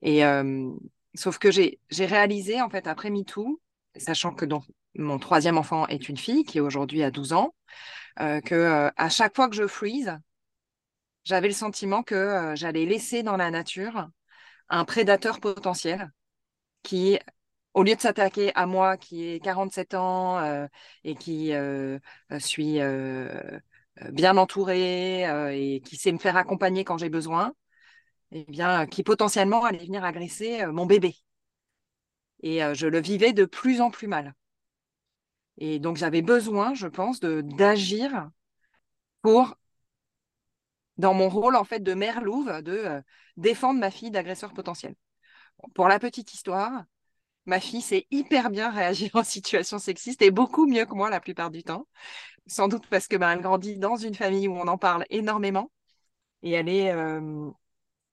[0.00, 0.70] Et euh,
[1.14, 3.60] sauf que j'ai réalisé en fait après MeToo,
[3.96, 7.54] sachant que donc mon troisième enfant est une fille qui aujourd'hui a 12 ans,
[8.20, 10.18] euh, que euh, à chaque fois que je freeze,
[11.24, 14.08] j'avais le sentiment que euh, j'allais laisser dans la nature
[14.68, 16.10] un prédateur potentiel
[16.82, 17.18] qui,
[17.74, 20.40] au lieu de s'attaquer à moi qui ai 47 ans
[21.04, 21.52] et qui
[22.38, 22.78] suis
[24.12, 25.22] bien entourée
[25.56, 27.52] et qui sait me faire accompagner quand j'ai besoin,
[28.32, 31.14] eh bien, qui potentiellement allait venir agresser mon bébé.
[32.42, 34.34] Et je le vivais de plus en plus mal.
[35.58, 38.30] Et donc, j'avais besoin, je pense, d'agir
[39.22, 39.56] pour,
[40.96, 43.02] dans mon rôle, en fait, de mère louve, de euh,
[43.36, 44.94] défendre ma fille d'agresseur potentiel.
[45.74, 46.84] pour la petite histoire,
[47.46, 51.20] ma fille sait hyper bien réagir en situation sexiste et beaucoup mieux que moi la
[51.20, 51.88] plupart du temps.
[52.46, 55.70] Sans doute parce que ben, elle grandit dans une famille où on en parle énormément
[56.42, 57.50] et elle est euh,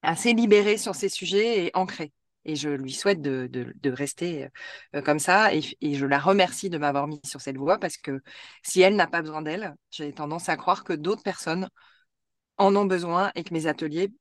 [0.02, 2.12] assez libérée sur ces sujets et ancrée.
[2.44, 4.48] Et je lui souhaite de, rester
[4.94, 5.54] euh, comme ça.
[5.54, 5.62] Et,
[5.94, 8.20] je la remercie de m'avoir mis sur cette voie parce que
[8.62, 11.68] si elle n'a pas besoin d'elle, j'ai tendance à croire que d'autres personnes
[12.58, 14.12] en ont besoin et que mes ateliers,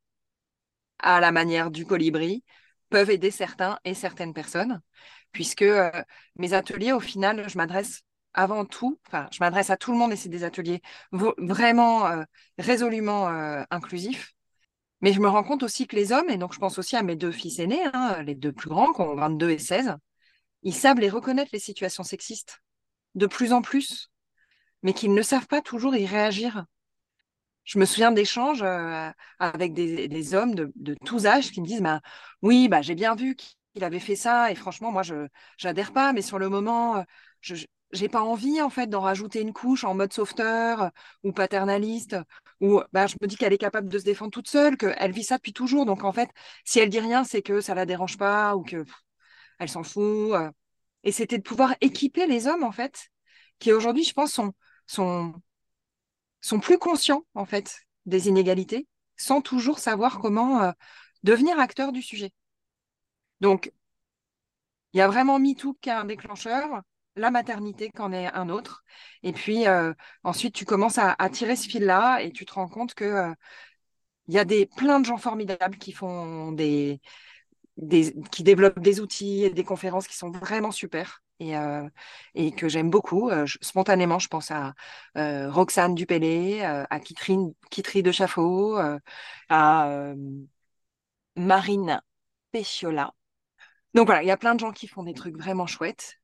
[1.00, 2.44] à la manière du colibri,
[2.90, 4.82] peuvent aider certains et certaines personnes.
[5.32, 5.92] Puisque euh,
[6.38, 8.02] mes ateliers, au final, je m'adresse
[8.34, 12.24] avant tout, enfin, je m'adresse à tout le monde et c'est des ateliers vraiment euh,
[12.60, 13.28] résolument
[13.72, 14.37] inclusifs.
[15.02, 17.04] Mais je me rends compte aussi que les hommes, et donc je pense aussi à
[17.04, 19.96] mes deux fils aînés, hein, les deux plus grands, qui ont 22 et 16,
[20.64, 22.62] ils savent les reconnaître, les situations sexistes,
[23.16, 24.12] de plus en plus,
[24.84, 26.66] mais qu'ils ne savent pas toujours y réagir.
[27.64, 32.02] Je me souviens d'échanges euh, avec des, hommes de, tous âges qui me disent bah,
[32.42, 35.28] Oui, bah, j'ai bien vu qu'il avait fait ça, et franchement, moi, je
[35.64, 37.04] n'adhère pas, mais sur le moment,
[37.42, 37.56] je
[37.94, 40.92] n'ai pas envie en fait d'en rajouter une couche en mode sauveteur
[41.24, 42.18] ou paternaliste
[42.60, 45.24] ou bah, je me dis qu'elle est capable de se défendre toute seule, qu'elle vit
[45.24, 45.86] ça depuis toujours.
[45.86, 46.30] Donc en fait,
[46.66, 48.86] si elle dit rien, c'est que ça la dérange pas ou que
[49.60, 50.34] elle s'en fout.
[50.34, 50.52] Euh.
[51.04, 53.10] Et c'était de pouvoir équiper les hommes en fait,
[53.60, 54.54] qui aujourd'hui, je pense, sont,
[54.88, 55.34] sont,
[56.42, 60.72] sont plus conscients en fait des inégalités, sans toujours savoir comment euh,
[61.24, 62.32] devenir acteur du sujet.
[63.42, 63.72] Donc,
[64.94, 66.82] il y a vraiment MeToo qui est un déclencheur
[67.18, 68.84] la maternité qu'en est un autre.
[69.24, 72.94] Et puis euh, ensuite, tu commences à, tirer ce fil-là et tu te rends compte
[72.94, 73.34] que euh,
[74.28, 77.02] y a des, plein de gens formidables qui font des,
[78.32, 81.88] qui développent des outils et des conférences qui sont vraiment super et, euh,
[82.58, 83.30] que j'aime beaucoup.
[83.62, 84.74] spontanément, je pense à
[85.16, 88.78] Roxane Dupellé, à Kitrine, Kitri de Chafaud,
[89.50, 90.14] à
[91.36, 92.02] Marine
[92.52, 93.14] Péciola.
[93.94, 96.20] Donc voilà, il y a plein de gens qui font des trucs vraiment chouettes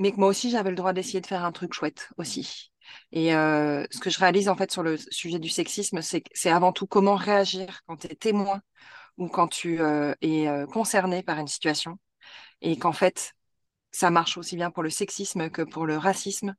[0.00, 2.72] mais que moi aussi, j'avais le droit d'essayer de faire un truc chouette aussi.
[3.12, 6.72] Et euh, ce que je réalise en fait sur le sujet du sexisme, c'est avant
[6.72, 8.62] tout comment réagir quand tu es témoin
[9.18, 11.98] ou quand tu euh, es euh, concerné par une situation.
[12.62, 13.34] Et qu'en fait,
[13.92, 16.54] ça marche aussi bien pour le sexisme que pour le racisme,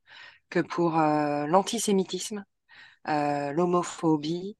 [0.49, 2.45] que pour l'antisémitisme,
[3.05, 4.57] l'homophobie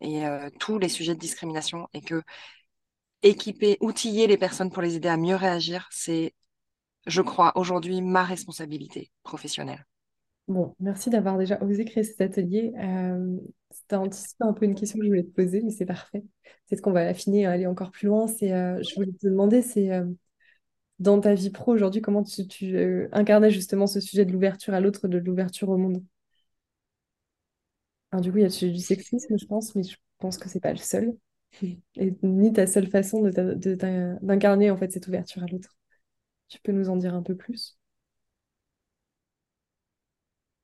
[0.00, 0.24] et
[0.60, 1.88] tous les sujets de discrimination.
[1.94, 2.22] Et que
[3.22, 6.34] équiper, outiller les personnes pour les aider à mieux réagir, c'est
[7.06, 9.84] je crois, aujourd'hui ma responsabilité professionnelle.
[10.46, 12.72] Bon, merci d'avoir déjà osé créer cet atelier.
[12.78, 13.38] Euh,
[13.70, 16.22] C'était anticipé un peu une question que je voulais te poser, mais c'est parfait.
[16.66, 18.26] C'est ce qu'on va affiner, aller encore plus loin.
[18.26, 20.04] C'est, euh, je voulais te demander, c'est euh,
[20.98, 24.74] dans ta vie pro aujourd'hui, comment tu, tu euh, incarnais justement ce sujet de l'ouverture
[24.74, 26.02] à l'autre, de l'ouverture au monde?
[28.12, 30.38] Alors du coup, il y a le sujet du sexisme, je pense, mais je pense
[30.38, 31.12] que c'est pas le seul,
[31.96, 33.30] et ni ta seule façon de,
[34.22, 35.76] d'incarner en fait cette ouverture à l'autre.
[36.54, 37.76] Tu peux nous en dire un peu plus?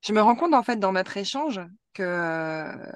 [0.03, 1.61] Je me rends compte en fait dans notre échange
[1.95, 2.93] que euh,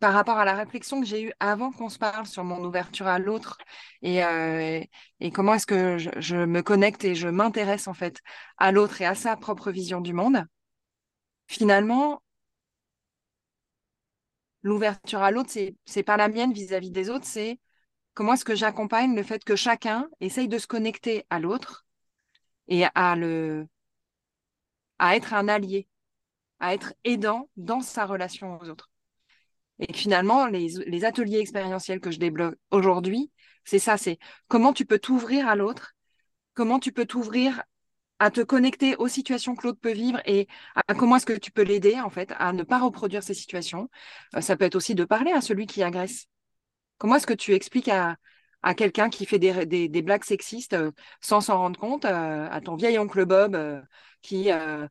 [0.00, 3.08] par rapport à la réflexion que j'ai eue avant qu'on se parle sur mon ouverture
[3.08, 3.58] à l'autre
[4.02, 4.80] et, euh,
[5.18, 8.20] et comment est-ce que je, je, me connecte et je m'intéresse en fait
[8.58, 10.44] à l'autre et à sa propre vision du monde,
[11.48, 12.22] finalement,
[14.62, 17.58] l'ouverture à l'autre, c'est, c'est pas la mienne vis-à-vis des autres, c'est
[18.14, 21.83] comment est-ce que j'accompagne le fait que chacun essaye de se connecter à l'autre
[22.68, 23.66] et à le
[25.12, 25.88] être un allié,
[26.60, 28.90] à être aidant dans sa relation aux autres.
[29.80, 33.32] Et finalement, les, ateliers expérientiels que je débloque aujourd'hui,
[33.64, 35.94] c'est ça, c'est comment tu peux t'ouvrir à l'autre,
[36.54, 37.62] comment tu peux t'ouvrir
[38.20, 40.46] à te connecter aux situations que l'autre peut vivre et
[40.96, 43.90] comment est-ce que tu peux l'aider en fait à ne pas reproduire ces situations.
[44.36, 46.26] Euh, ça peut être aussi de parler à celui qui agresse.
[46.98, 48.16] Comment est-ce que tu expliques à,
[48.64, 52.76] à quelqu'un qui fait des, blagues sexistes euh, sans s'en rendre compte, euh, à ton
[52.76, 53.80] vieil oncle Bob euh,
[54.22, 54.88] qui, à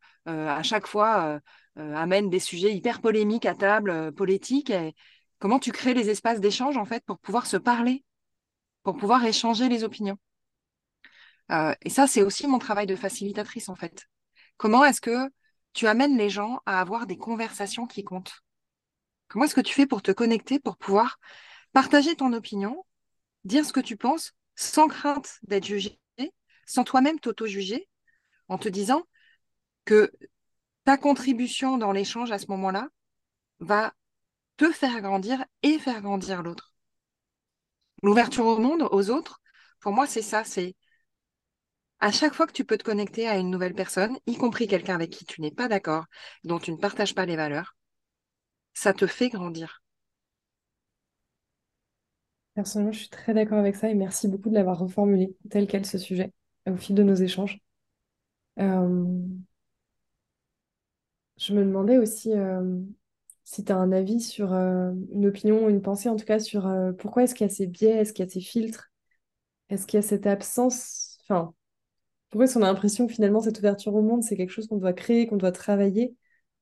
[0.62, 1.40] chaque fois,
[1.76, 4.70] amène des sujets hyper polémiques à table, politiques.
[4.70, 4.94] Et
[5.40, 8.06] comment tu crées les espaces d'échange, en fait, pour pouvoir se parler,
[8.84, 10.18] pour pouvoir échanger les opinions?
[11.82, 14.08] et ça, c'est aussi mon travail de facilitatrice, en fait.
[14.58, 15.32] Comment est-ce que
[15.74, 18.44] tu amènes les gens à avoir des conversations qui comptent?
[19.30, 21.18] Comment est-ce que tu fais pour te connecter, pour pouvoir
[21.74, 22.86] partager ton opinion
[23.46, 26.00] dire ce que tu penses sans crainte d'être jugé,
[26.66, 27.88] sans toi-même t'auto-juger,
[28.48, 29.04] en te disant
[29.86, 30.12] que
[30.86, 32.88] ta contribution dans l'échange à ce moment-là
[33.60, 33.94] va
[34.58, 36.74] te faire grandir et faire grandir l'autre.
[38.04, 39.42] L'ouverture au monde, aux autres,
[39.80, 40.76] pour moi, c'est ça, c'est
[42.00, 44.96] à chaque fois que tu peux te connecter à une nouvelle personne, y compris quelqu'un
[44.96, 46.06] avec qui tu n'es pas d'accord,
[46.44, 47.76] dont tu ne partages pas les valeurs,
[48.74, 49.83] ça te fait grandir.
[52.56, 55.86] Personnellement, je suis très d'accord avec ça et merci beaucoup de l'avoir reformulé tel quel
[55.86, 56.32] ce sujet
[56.70, 57.60] au fil de nos échanges.
[58.60, 59.06] Euh,
[61.38, 62.80] je me demandais aussi euh,
[63.44, 66.70] si tu as un avis sur euh, une opinion, une pensée en tout cas sur
[67.00, 68.92] pourquoi est-ce qu'il y a ces biais, est-ce qu'il y a ces filtres,
[69.70, 71.54] est-ce qu'il y a cette absence, enfin,
[72.30, 74.78] pourquoi est-ce qu'on a l'impression que finalement cette ouverture au monde, c'est quelque chose qu'on
[74.78, 76.16] doit créer, qu'on doit travailler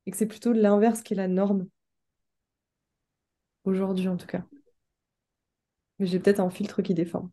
[0.06, 1.67] et que c'est plutôt l'inverse qui est la norme?
[3.63, 4.43] Aujourd'hui en tout cas.
[6.01, 7.31] Mais j'ai peut-être un filtre qui déforme.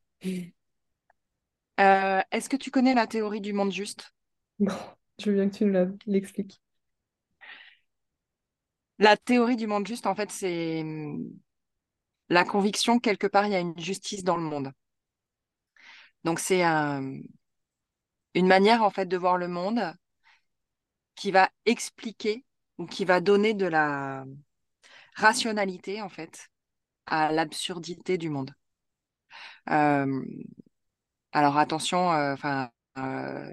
[1.81, 4.12] Euh, est-ce que tu connais la théorie du monde juste?
[4.61, 4.72] Non,
[5.18, 6.61] Je veux bien que tu nous l'expliques.
[9.00, 11.28] La théorie du monde juste, en fait, c'est hum,
[12.31, 14.72] la conviction quelque part, il y a une justice dans le monde.
[16.24, 19.94] Donc, c'est une manière, en fait, de voir le monde
[21.16, 22.44] qui va expliquer
[22.78, 24.24] ou qui va donner de la
[25.16, 26.50] rationalité, en fait,
[27.07, 28.54] à l'absurdité du monde.
[29.70, 30.24] Euh,
[31.33, 32.35] alors attention, euh,
[32.98, 33.52] euh,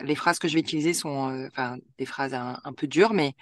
[0.00, 3.34] les phrases que je vais utiliser sont enfin, des phrases un, peu dures, mais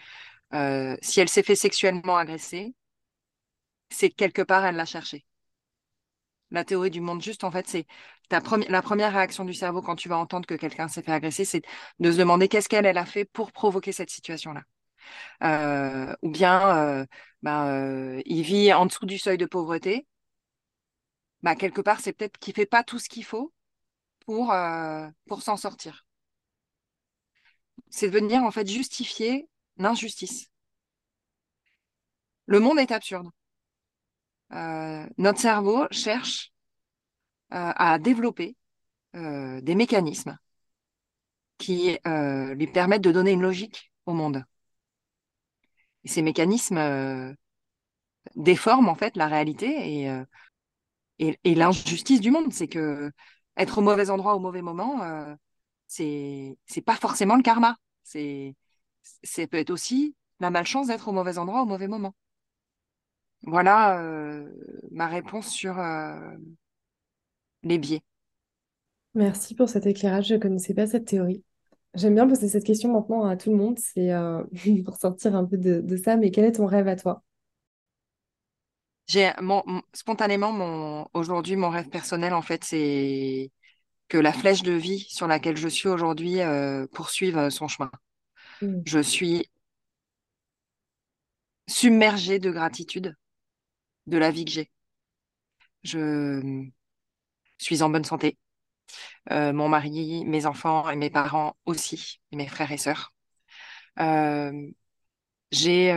[1.03, 2.75] si elle s'est fait sexuellement agresser,
[3.91, 5.25] c'est quelque part elle l'a cherché.
[6.51, 7.87] La théorie du monde juste, en fait, c'est
[8.31, 8.41] la
[8.83, 11.63] première réaction du cerveau quand tu vas entendre que quelqu'un s'est fait agresser, c'est
[11.99, 14.63] de se demander qu'est-ce qu'elle elle a fait pour provoquer cette situation-là.
[16.23, 17.07] ou bien,
[17.43, 20.07] bah, il vit en dessous du seuil de pauvreté,
[21.43, 23.53] bah, quelque part, c'est peut-être qu'il fait pas tout ce qu'il faut
[24.27, 26.07] pour, euh, pour s'en sortir.
[27.91, 30.49] C'est de venir en fait justifier l'injustice.
[32.47, 33.29] Le monde est absurde.
[34.53, 36.53] Euh, notre cerveau cherche
[37.53, 38.57] euh, à développer
[39.15, 40.39] des mécanismes
[41.59, 44.43] qui lui permettent de donner une logique au monde.
[46.07, 47.37] Ces mécanismes
[48.37, 50.23] déforment en fait la réalité et
[51.19, 53.11] et, l'injustice du monde, c'est que
[53.57, 55.35] être au mauvais endroit au mauvais moment, euh,
[55.87, 57.77] c'est pas forcément le karma.
[58.03, 58.55] C'est
[59.51, 62.15] peut être aussi la malchance d'être au mauvais endroit au mauvais moment.
[63.43, 64.49] Voilà euh,
[64.91, 66.37] ma réponse sur euh,
[67.63, 68.03] les biais.
[69.15, 70.29] Merci pour cet éclairage.
[70.29, 71.45] Je ne connaissais pas cette théorie.
[71.95, 73.79] J'aime bien poser cette question maintenant à tout le monde.
[73.79, 74.11] C'est
[74.85, 76.17] pour sortir un peu de ça.
[76.17, 77.23] Mais quel est ton rêve à toi?
[79.07, 79.63] J'ai mon,
[79.93, 83.51] spontanément mon aujourd'hui mon rêve personnel en fait c'est
[84.13, 87.91] que la flèche de vie sur laquelle je suis aujourd'hui euh, poursuive euh, son chemin.
[88.61, 88.83] Mm.
[88.85, 89.51] Je suis
[91.67, 93.17] submergée de gratitude
[94.07, 94.71] de la vie que j'ai.
[95.83, 96.67] Je
[97.57, 98.37] suis en bonne santé.
[99.31, 103.15] Euh, mon mari, mes enfants et mes parents aussi, et mes frères et sœurs.
[105.51, 105.93] j'ai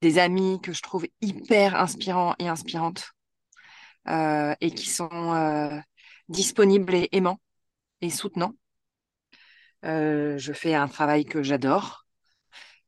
[0.00, 3.12] des amis que je trouve hyper inspirants et inspirantes
[4.08, 5.78] euh, et qui sont euh,
[6.28, 7.40] disponibles et aimants
[8.00, 8.54] et soutenants.
[9.84, 12.06] Euh, je fais un travail que j'adore,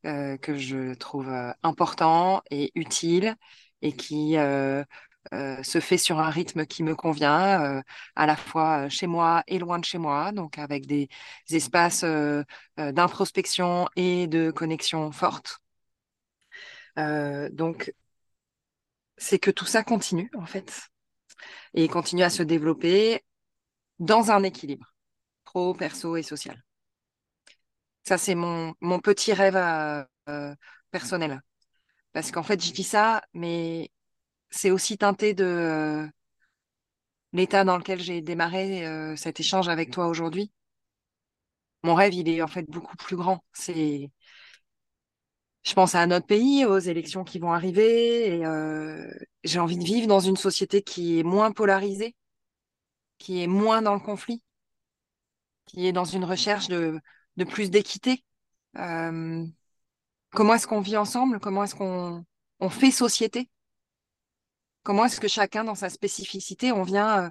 [0.03, 1.31] que je trouve
[1.63, 3.37] important et utile
[3.83, 7.83] et qui se fait sur un rythme qui me convient,
[8.17, 11.09] à la fois chez moi et loin de chez moi, donc avec des
[11.51, 12.05] espaces
[12.79, 15.61] d'introspection et de connexion forte.
[16.99, 17.93] Euh, donc,
[19.17, 20.83] c'est que tout ça continue, en fait,
[21.75, 23.25] et continue à se développer
[24.01, 24.95] dans un équilibre,
[25.45, 26.63] pro, perso et social.
[28.05, 30.55] Ça, c'est mon, mon petit rêve euh,
[30.91, 31.41] personnel.
[32.13, 33.91] Parce qu'en fait, je dis ça, mais
[34.51, 36.09] c'est aussi teinté de euh,
[37.33, 38.85] l'état dans lequel j'ai démarré
[39.17, 40.53] cet échange avec toi aujourd'hui.
[41.83, 43.43] Mon rêve, il est en fait beaucoup plus grand.
[43.53, 44.11] C'est
[45.63, 49.11] je pense à notre pays, aux élections qui vont arriver, euh,
[49.45, 52.17] j'ai envie de vivre dans une société qui est moins polarisée,
[53.19, 54.43] qui est moins dans le conflit,
[55.67, 57.01] qui est dans une recherche de,
[57.49, 58.25] plus d'équité.
[58.79, 59.45] Euh,
[60.31, 61.41] comment est-ce qu'on vit ensemble?
[61.41, 62.25] Comment est-ce qu'on
[62.61, 63.51] on fait société?
[64.83, 67.31] Comment est-ce que chacun, dans sa spécificité, on vient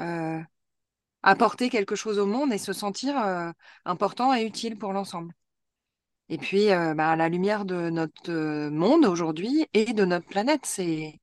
[0.00, 0.40] euh,
[1.22, 3.16] apporter quelque chose au monde et se sentir
[3.84, 5.32] important et utile pour l'ensemble?
[6.30, 10.26] Et puis, euh, bah, à la lumière de notre euh, monde aujourd'hui et de notre
[10.26, 11.20] planète, c'est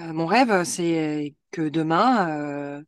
[0.00, 2.82] euh, mon rêve, c'est que demain,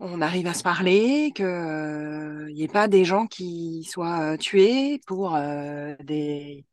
[0.00, 1.46] on arrive à se parler, qu'il
[2.54, 5.38] n'y ait pas des gens qui soient tués pour
[6.00, 6.64] des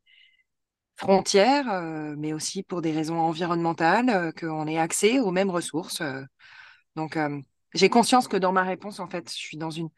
[0.96, 1.82] frontières,
[2.18, 6.02] mais aussi pour des raisons environnementales, qu'on ait accès aux mêmes ressources.
[6.96, 7.18] donc,
[7.74, 9.90] j'ai conscience que dans ma réponse, en fait, je suis dans une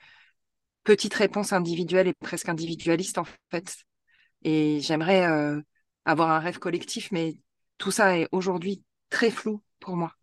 [0.84, 3.76] petite réponse individuelle et presque individualiste en fait.
[4.44, 5.60] Et j'aimerais euh,
[6.04, 7.38] avoir un rêve collectif, mais
[7.78, 10.14] tout ça est aujourd'hui très flou pour moi.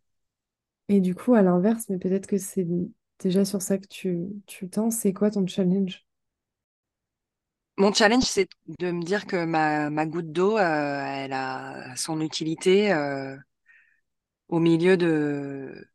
[0.89, 2.67] Et du coup, à l'inverse, mais peut-être que c'est
[3.19, 6.05] déjà sur ça que tu, tu tends, c'est quoi ton challenge?
[7.77, 10.61] Mon challenge, c'est de me dire que ma, ma goutte d'eau, euh,
[11.05, 13.37] elle a son utilité euh,
[14.49, 15.87] au milieu de,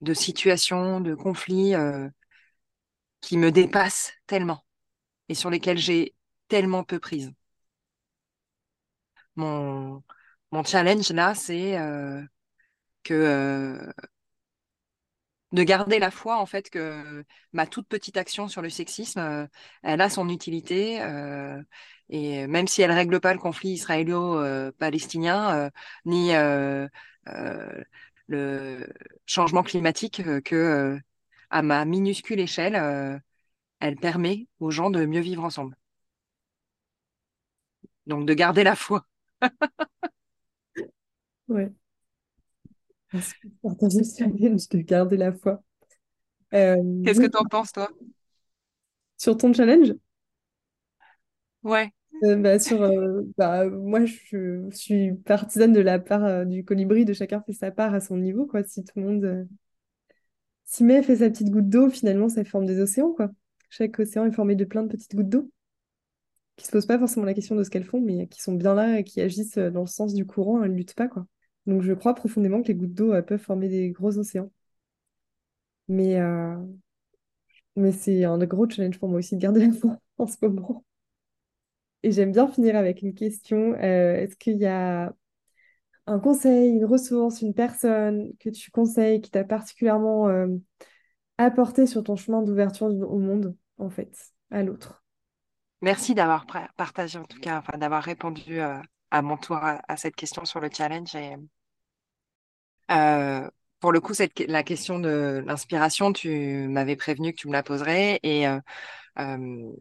[0.00, 1.74] de situations, de conflits
[3.20, 4.64] qui me dépassent tellement
[5.28, 6.14] et sur lesquels j'ai
[6.48, 7.32] tellement peu prise.
[9.36, 10.02] Mon,
[10.64, 12.22] challenge là, c'est euh,
[13.04, 13.92] que euh,
[15.52, 19.46] de garder la foi en fait que ma toute petite action sur le sexisme, euh,
[19.82, 21.00] elle a son utilité
[22.10, 25.70] et même si elle règle pas le conflit israélo-palestinien
[26.04, 26.32] ni
[28.28, 28.86] le
[29.26, 30.98] changement climatique, que
[31.50, 33.20] à ma minuscule échelle,
[33.80, 35.76] elle permet aux gens de mieux vivre ensemble.
[38.06, 39.06] Donc de garder la foi.
[41.48, 41.72] ouais.
[43.12, 45.62] de garder la foi.
[46.54, 47.88] Euh, Qu'est-ce que tu en penses, toi?
[49.16, 49.94] Sur ton challenge?
[51.62, 51.92] Ouais.
[52.24, 57.12] Euh, bah, sur, euh, bah, moi, je, suis partisane de la part du colibri, de
[57.12, 58.46] chacun fait sa part à son niveau.
[58.46, 58.64] Quoi.
[58.64, 59.48] Si tout le monde
[60.68, 63.12] s'y met, fait sa petite goutte d'eau, finalement, ça forme des océans.
[63.12, 63.30] Quoi.
[63.70, 65.50] Chaque océan est formé de plein de petites gouttes d'eau
[66.56, 68.74] qui se posent pas forcément la question de ce qu'elles font, mais qui sont bien
[68.74, 71.08] là et qui agissent dans le sens du courant, elles ne luttent pas.
[71.08, 71.26] Quoi.
[71.66, 74.50] Donc je crois profondément que les gouttes d'eau peuvent former des gros océans.
[75.88, 76.56] Mais, euh,
[77.76, 80.84] mais c'est un gros challenge pour moi aussi de garder la foi en ce moment.
[82.02, 83.74] Et j'aime bien finir avec une question.
[83.74, 85.14] Euh, est-ce qu'il y a
[86.08, 90.48] un conseil, une ressource, une personne que tu conseilles qui t'a particulièrement euh,
[91.36, 94.12] apporté sur ton chemin d'ouverture au monde, en fait,
[94.50, 95.04] à l'autre?
[95.80, 96.46] Merci d'avoir
[96.76, 100.68] partagé, en tout cas, enfin, d'avoir répondu à mon tour à, cette question sur le
[100.72, 101.14] challenge.
[101.14, 101.36] Et,
[103.80, 107.62] pour le coup, cette, la question de l'inspiration, tu m'avais prévenu que tu me la
[107.62, 108.18] poserais.
[108.22, 108.58] Et euh,
[109.18, 109.72] euh,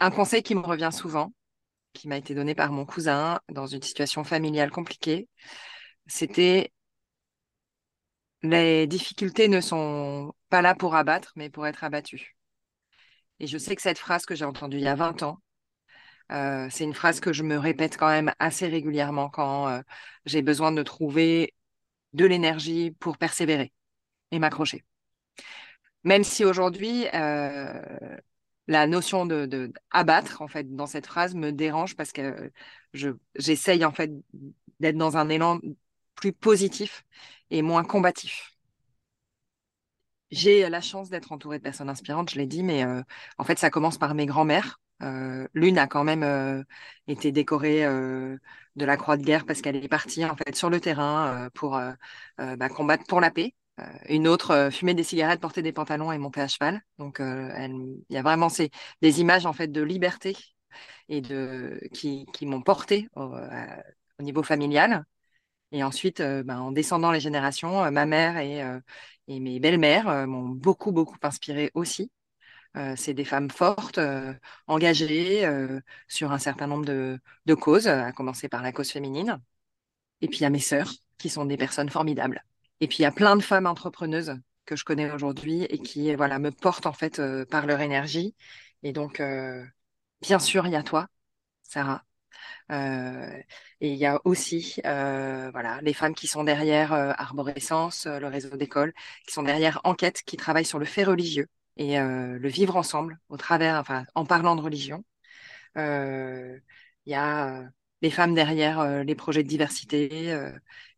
[0.00, 1.32] un conseil qui me revient souvent,
[1.98, 5.28] qui m'a été donné par mon cousin dans une situation familiale compliquée,
[6.06, 6.72] c'était
[8.42, 12.36] les difficultés ne sont pas là pour abattre, mais pour être abattues.
[13.40, 15.38] Et je sais que cette phrase que j'ai entendue il y a 20 ans,
[16.32, 19.82] euh, c'est une phrase que je me répète quand même assez régulièrement quand
[20.24, 21.54] j'ai besoin de trouver
[22.12, 23.72] de l'énergie pour persévérer
[24.30, 24.84] et m'accrocher.
[26.04, 27.82] Même si aujourd'hui, euh,
[28.68, 32.52] la notion de, abattre dans cette phrase me dérange parce que
[32.94, 34.12] je j'essaye en fait
[34.80, 35.60] d'être dans un élan
[36.14, 37.04] plus positif
[37.50, 38.54] et moins combatif.
[40.30, 43.02] J'ai la chance d'être entourée de personnes inspirantes, je l'ai dit, mais euh,
[43.38, 46.62] en fait, ça commence par mes grands-mères euh, l'une a quand même euh,
[47.06, 48.36] été décorée euh,
[48.76, 51.80] de la Croix de guerre parce qu'elle est partie en fait sur le terrain pour
[52.38, 53.54] bah, combattre pour la paix.
[54.08, 56.82] Une autre fumait des cigarettes, portait des pantalons et montait à cheval.
[56.98, 58.70] Donc il y a vraiment ces,
[59.02, 60.36] des images en fait de liberté
[61.08, 63.32] et de qui, qui m'ont porté au,
[64.20, 65.04] niveau familial.
[65.72, 68.62] Et ensuite, bah, en descendant les générations, ma mère et,
[69.28, 72.10] mes belles-mères m'ont beaucoup, beaucoup inspiré aussi.
[72.76, 74.34] Euh, c'est des femmes fortes, euh,
[74.66, 79.40] engagées euh, sur un certain nombre de, causes, à commencer par la cause féminine.
[80.20, 82.44] Et puis il y a mes sœurs, qui sont des personnes formidables.
[82.80, 84.34] Et puis il y a plein de femmes entrepreneuses
[84.66, 87.20] que je connais aujourd'hui et qui voilà me portent en fait
[87.50, 88.34] par leur énergie.
[88.82, 89.22] Et donc,
[90.22, 91.08] bien sûr, il y a toi,
[91.62, 92.04] Sarah.
[92.70, 98.92] et il y a aussi voilà, les femmes qui sont derrière Arborescence, le réseau d'écoles,
[99.26, 101.48] qui sont derrière Enquête, qui travaillent sur le fait religieux
[101.78, 105.04] et euh, le vivre ensemble au travers, enfin, en parlant de religion.
[105.76, 106.58] Euh,
[107.06, 107.70] il y a
[108.02, 110.34] les femmes derrière euh, les projets de diversité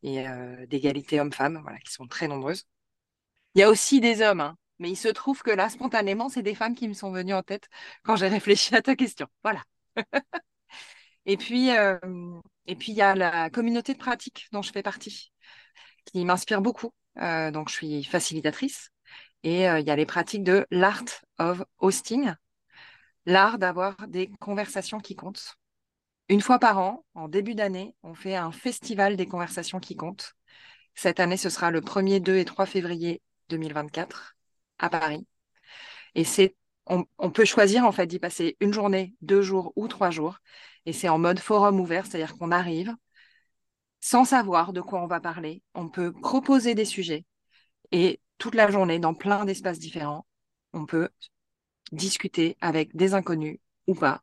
[0.02, 0.24] et
[0.66, 2.66] d'égalité hommes-femmes, voilà, qui sont très nombreuses.
[3.54, 6.42] Il y a aussi des hommes, hein, mais il se trouve que là, spontanément, c'est
[6.42, 7.68] des femmes qui me sont venues en tête
[8.04, 9.26] quand j'ai réfléchi à ta question.
[9.42, 9.62] Voilà.
[11.26, 15.32] et puis, et puis il y a la communauté de pratique dont je fais partie,
[16.06, 16.92] qui m'inspire beaucoup.
[17.16, 18.90] donc, je suis facilitatrice
[19.42, 21.04] et euh, il y a les pratiques de l'art
[21.38, 22.32] of hosting,
[23.26, 25.56] l'art d'avoir des conversations qui comptent.
[26.30, 30.36] Une fois par an, en début d'année, on fait un festival des conversations qui comptent.
[30.94, 34.36] Cette année, ce sera le 1er, 2 et 3 février 2024
[34.78, 35.26] à Paris.
[36.14, 36.54] Et c'est,
[36.86, 40.38] on, peut choisir en fait d'y passer une journée, deux jours ou trois jours.
[40.86, 42.94] Et c'est en mode forum ouvert, c'est-à-dire qu'on arrive
[43.98, 45.64] sans savoir de quoi on va parler.
[45.74, 47.24] On peut proposer des sujets
[47.90, 50.26] et toute la journée dans plein d'espaces différents.
[50.74, 51.08] On peut
[51.90, 53.58] discuter avec des inconnus
[53.88, 54.22] ou pas,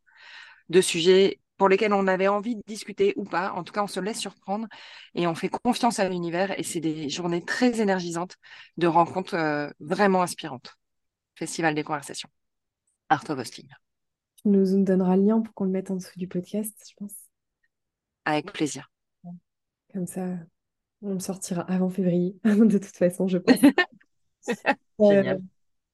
[0.70, 3.52] de sujets pour lesquels on avait envie de discuter ou pas.
[3.54, 4.68] En tout cas, on se laisse surprendre
[5.16, 8.38] et on fait confiance à l'univers et c'est des journées très énergisantes
[8.78, 10.76] de rencontres euh, vraiment inspirantes.
[11.36, 12.30] Festival des conversations.
[13.10, 13.68] Art of Hosting.
[14.42, 17.16] Tu nous donneras le lien pour qu'on le mette en dessous du podcast, je pense.
[18.26, 18.92] Avec plaisir.
[19.94, 20.26] Comme ça,
[21.02, 23.58] on le sortira avant février, de toute façon, je pense.
[25.02, 25.38] Euh,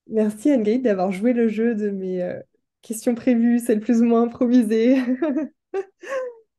[0.07, 2.39] merci Anne-Gaïd d'avoir joué le jeu de mes euh,
[2.84, 4.97] questions prévues, celles plus ou moins improvisées.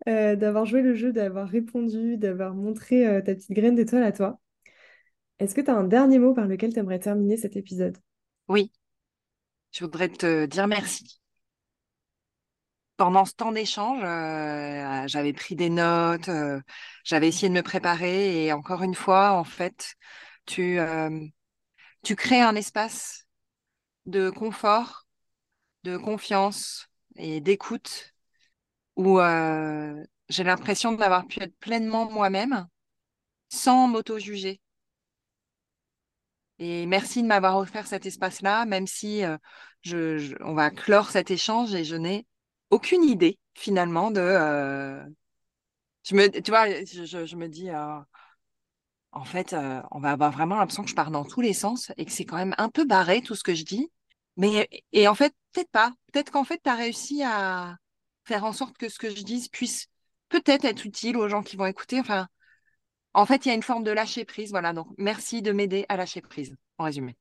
[0.07, 4.39] Euh, d'avoir joué le jeu, d'avoir répondu, d'avoir montré ta petite graine d'étoile à toi.
[5.39, 7.97] Est-ce que tu as un dernier mot par lequel tu aimerais terminer cet épisode?
[8.49, 8.71] Oui,
[9.73, 11.21] je voudrais te dire merci.
[12.97, 16.61] Pendant ce temps d'échange, euh, j'avais pris des notes, euh,
[17.03, 19.97] j'avais essayé de me préparer et encore une fois, en fait,
[20.47, 21.11] tu, euh,
[22.05, 23.27] tu crées un espace
[24.07, 25.04] de confort,
[25.85, 28.15] de confiance et d'écoute
[28.97, 29.19] où
[30.29, 32.67] j'ai l'impression d'avoir pu être pleinement moi-même
[33.49, 34.61] sans m'auto-juger.
[36.59, 39.37] Et merci de m'avoir offert cet espace-là, même si euh,
[39.83, 42.27] je, on va clore cet échange et je n'ai
[42.71, 44.21] aucune idée finalement de.
[44.21, 45.05] Euh,
[46.05, 47.99] je me, tu vois, je, me dis, euh,
[49.13, 49.55] en fait,
[49.91, 52.25] on va avoir vraiment l'impression que je pars dans tous les sens et que c'est
[52.25, 53.91] quand même un peu barré tout ce que je dis.
[54.37, 55.93] Mais et en fait, peut-être pas.
[56.13, 57.77] Peut-être qu'en fait, tu as réussi à
[58.25, 59.89] faire en sorte que ce que je dise puisse
[60.29, 62.01] peut-être être utile aux gens qui vont écouter.
[62.01, 62.29] Enfin,
[63.15, 64.51] en fait, il y a une forme de lâcher prise.
[64.51, 67.17] Voilà, donc merci de m'aider à lâcher prise, en résumé.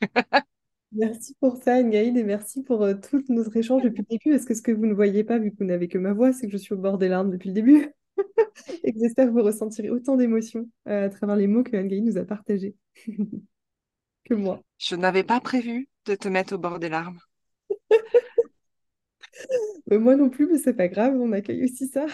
[0.92, 4.34] Merci pour ça, Ngaïd, et merci pour euh, tout notre échange depuis le début.
[4.34, 6.32] Est-ce que ce que vous ne voyez pas, vu que vous n'avez que ma voix,
[6.32, 7.90] c'est que je suis au bord des larmes depuis le début
[8.84, 12.04] et que j'espère que vous ressentirez autant d'émotions euh, à travers les mots que Ngaïd
[12.04, 12.76] nous a partagés
[14.24, 14.62] que moi.
[14.78, 17.18] Je n'avais pas prévu de te mettre au bord des larmes.
[19.90, 22.06] Moi non plus, mais c'est pas grave, on accueille aussi ça.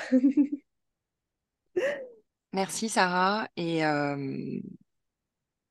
[2.52, 4.60] Merci Sarah et euh,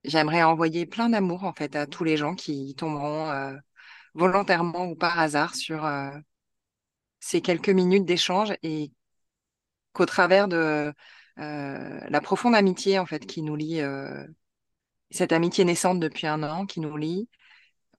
[0.03, 3.55] j'aimerais envoyer plein d'amour en fait à tous les gens qui tomberont euh,
[4.15, 6.09] volontairement ou par hasard sur euh,
[7.19, 8.91] ces quelques minutes d'échange et
[9.93, 10.93] qu'au travers de
[11.37, 13.81] la profonde amitié en fait qui nous lie,
[15.11, 17.29] cette amitié naissante depuis un an qui nous lie,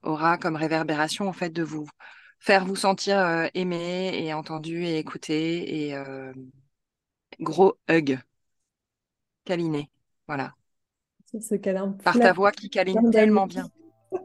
[0.03, 1.89] aura comme réverbération en fait de vous
[2.43, 5.97] faire vous sentir aimé et entendu et écouté et
[7.41, 8.19] gros hug
[9.45, 9.91] câliné.
[10.27, 10.55] Voilà.
[11.41, 11.97] ce câlin.
[12.05, 13.69] Par ta voix qui câline tellement bien.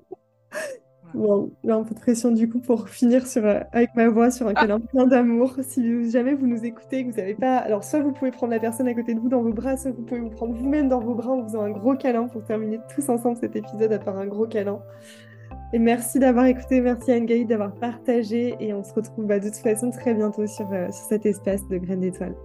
[1.14, 1.54] Wow.
[1.64, 4.48] Là, un peu de pression du coup pour finir sur, euh, avec ma voix sur
[4.48, 4.62] un ah.
[4.62, 5.56] câlin plein d'amour.
[5.62, 7.58] Si jamais vous nous écoutez, que vous n'avez pas.
[7.60, 9.92] Alors, soit vous pouvez prendre la personne à côté de vous dans vos bras, soit
[9.92, 12.80] vous pouvez vous prendre vous-même dans vos bras en faisant un gros câlin pour terminer
[12.94, 14.82] tous ensemble cet épisode à faire un gros câlin.
[15.74, 18.56] Et merci d'avoir écouté, merci à Ngaï d'avoir partagé.
[18.60, 21.68] Et on se retrouve bah, de toute façon très bientôt sur, euh, sur cet espace
[21.68, 22.36] de graines d'étoiles.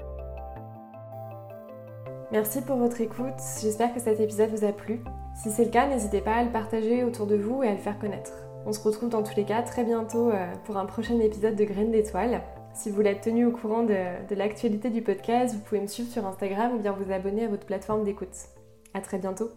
[2.33, 5.01] Merci pour votre écoute, j'espère que cet épisode vous a plu.
[5.35, 7.79] Si c'est le cas, n'hésitez pas à le partager autour de vous et à le
[7.79, 8.33] faire connaître.
[8.65, 11.65] On se retrouve dans tous les cas très bientôt euh, pour un prochain épisode de
[11.65, 12.41] Graines d'étoiles.
[12.75, 13.95] Si vous être tenu au courant de,
[14.29, 17.49] de l'actualité du podcast, vous pouvez me suivre sur Instagram ou bien vous abonner à
[17.49, 18.35] votre plateforme d'écoute.
[18.95, 19.51] À très bientôt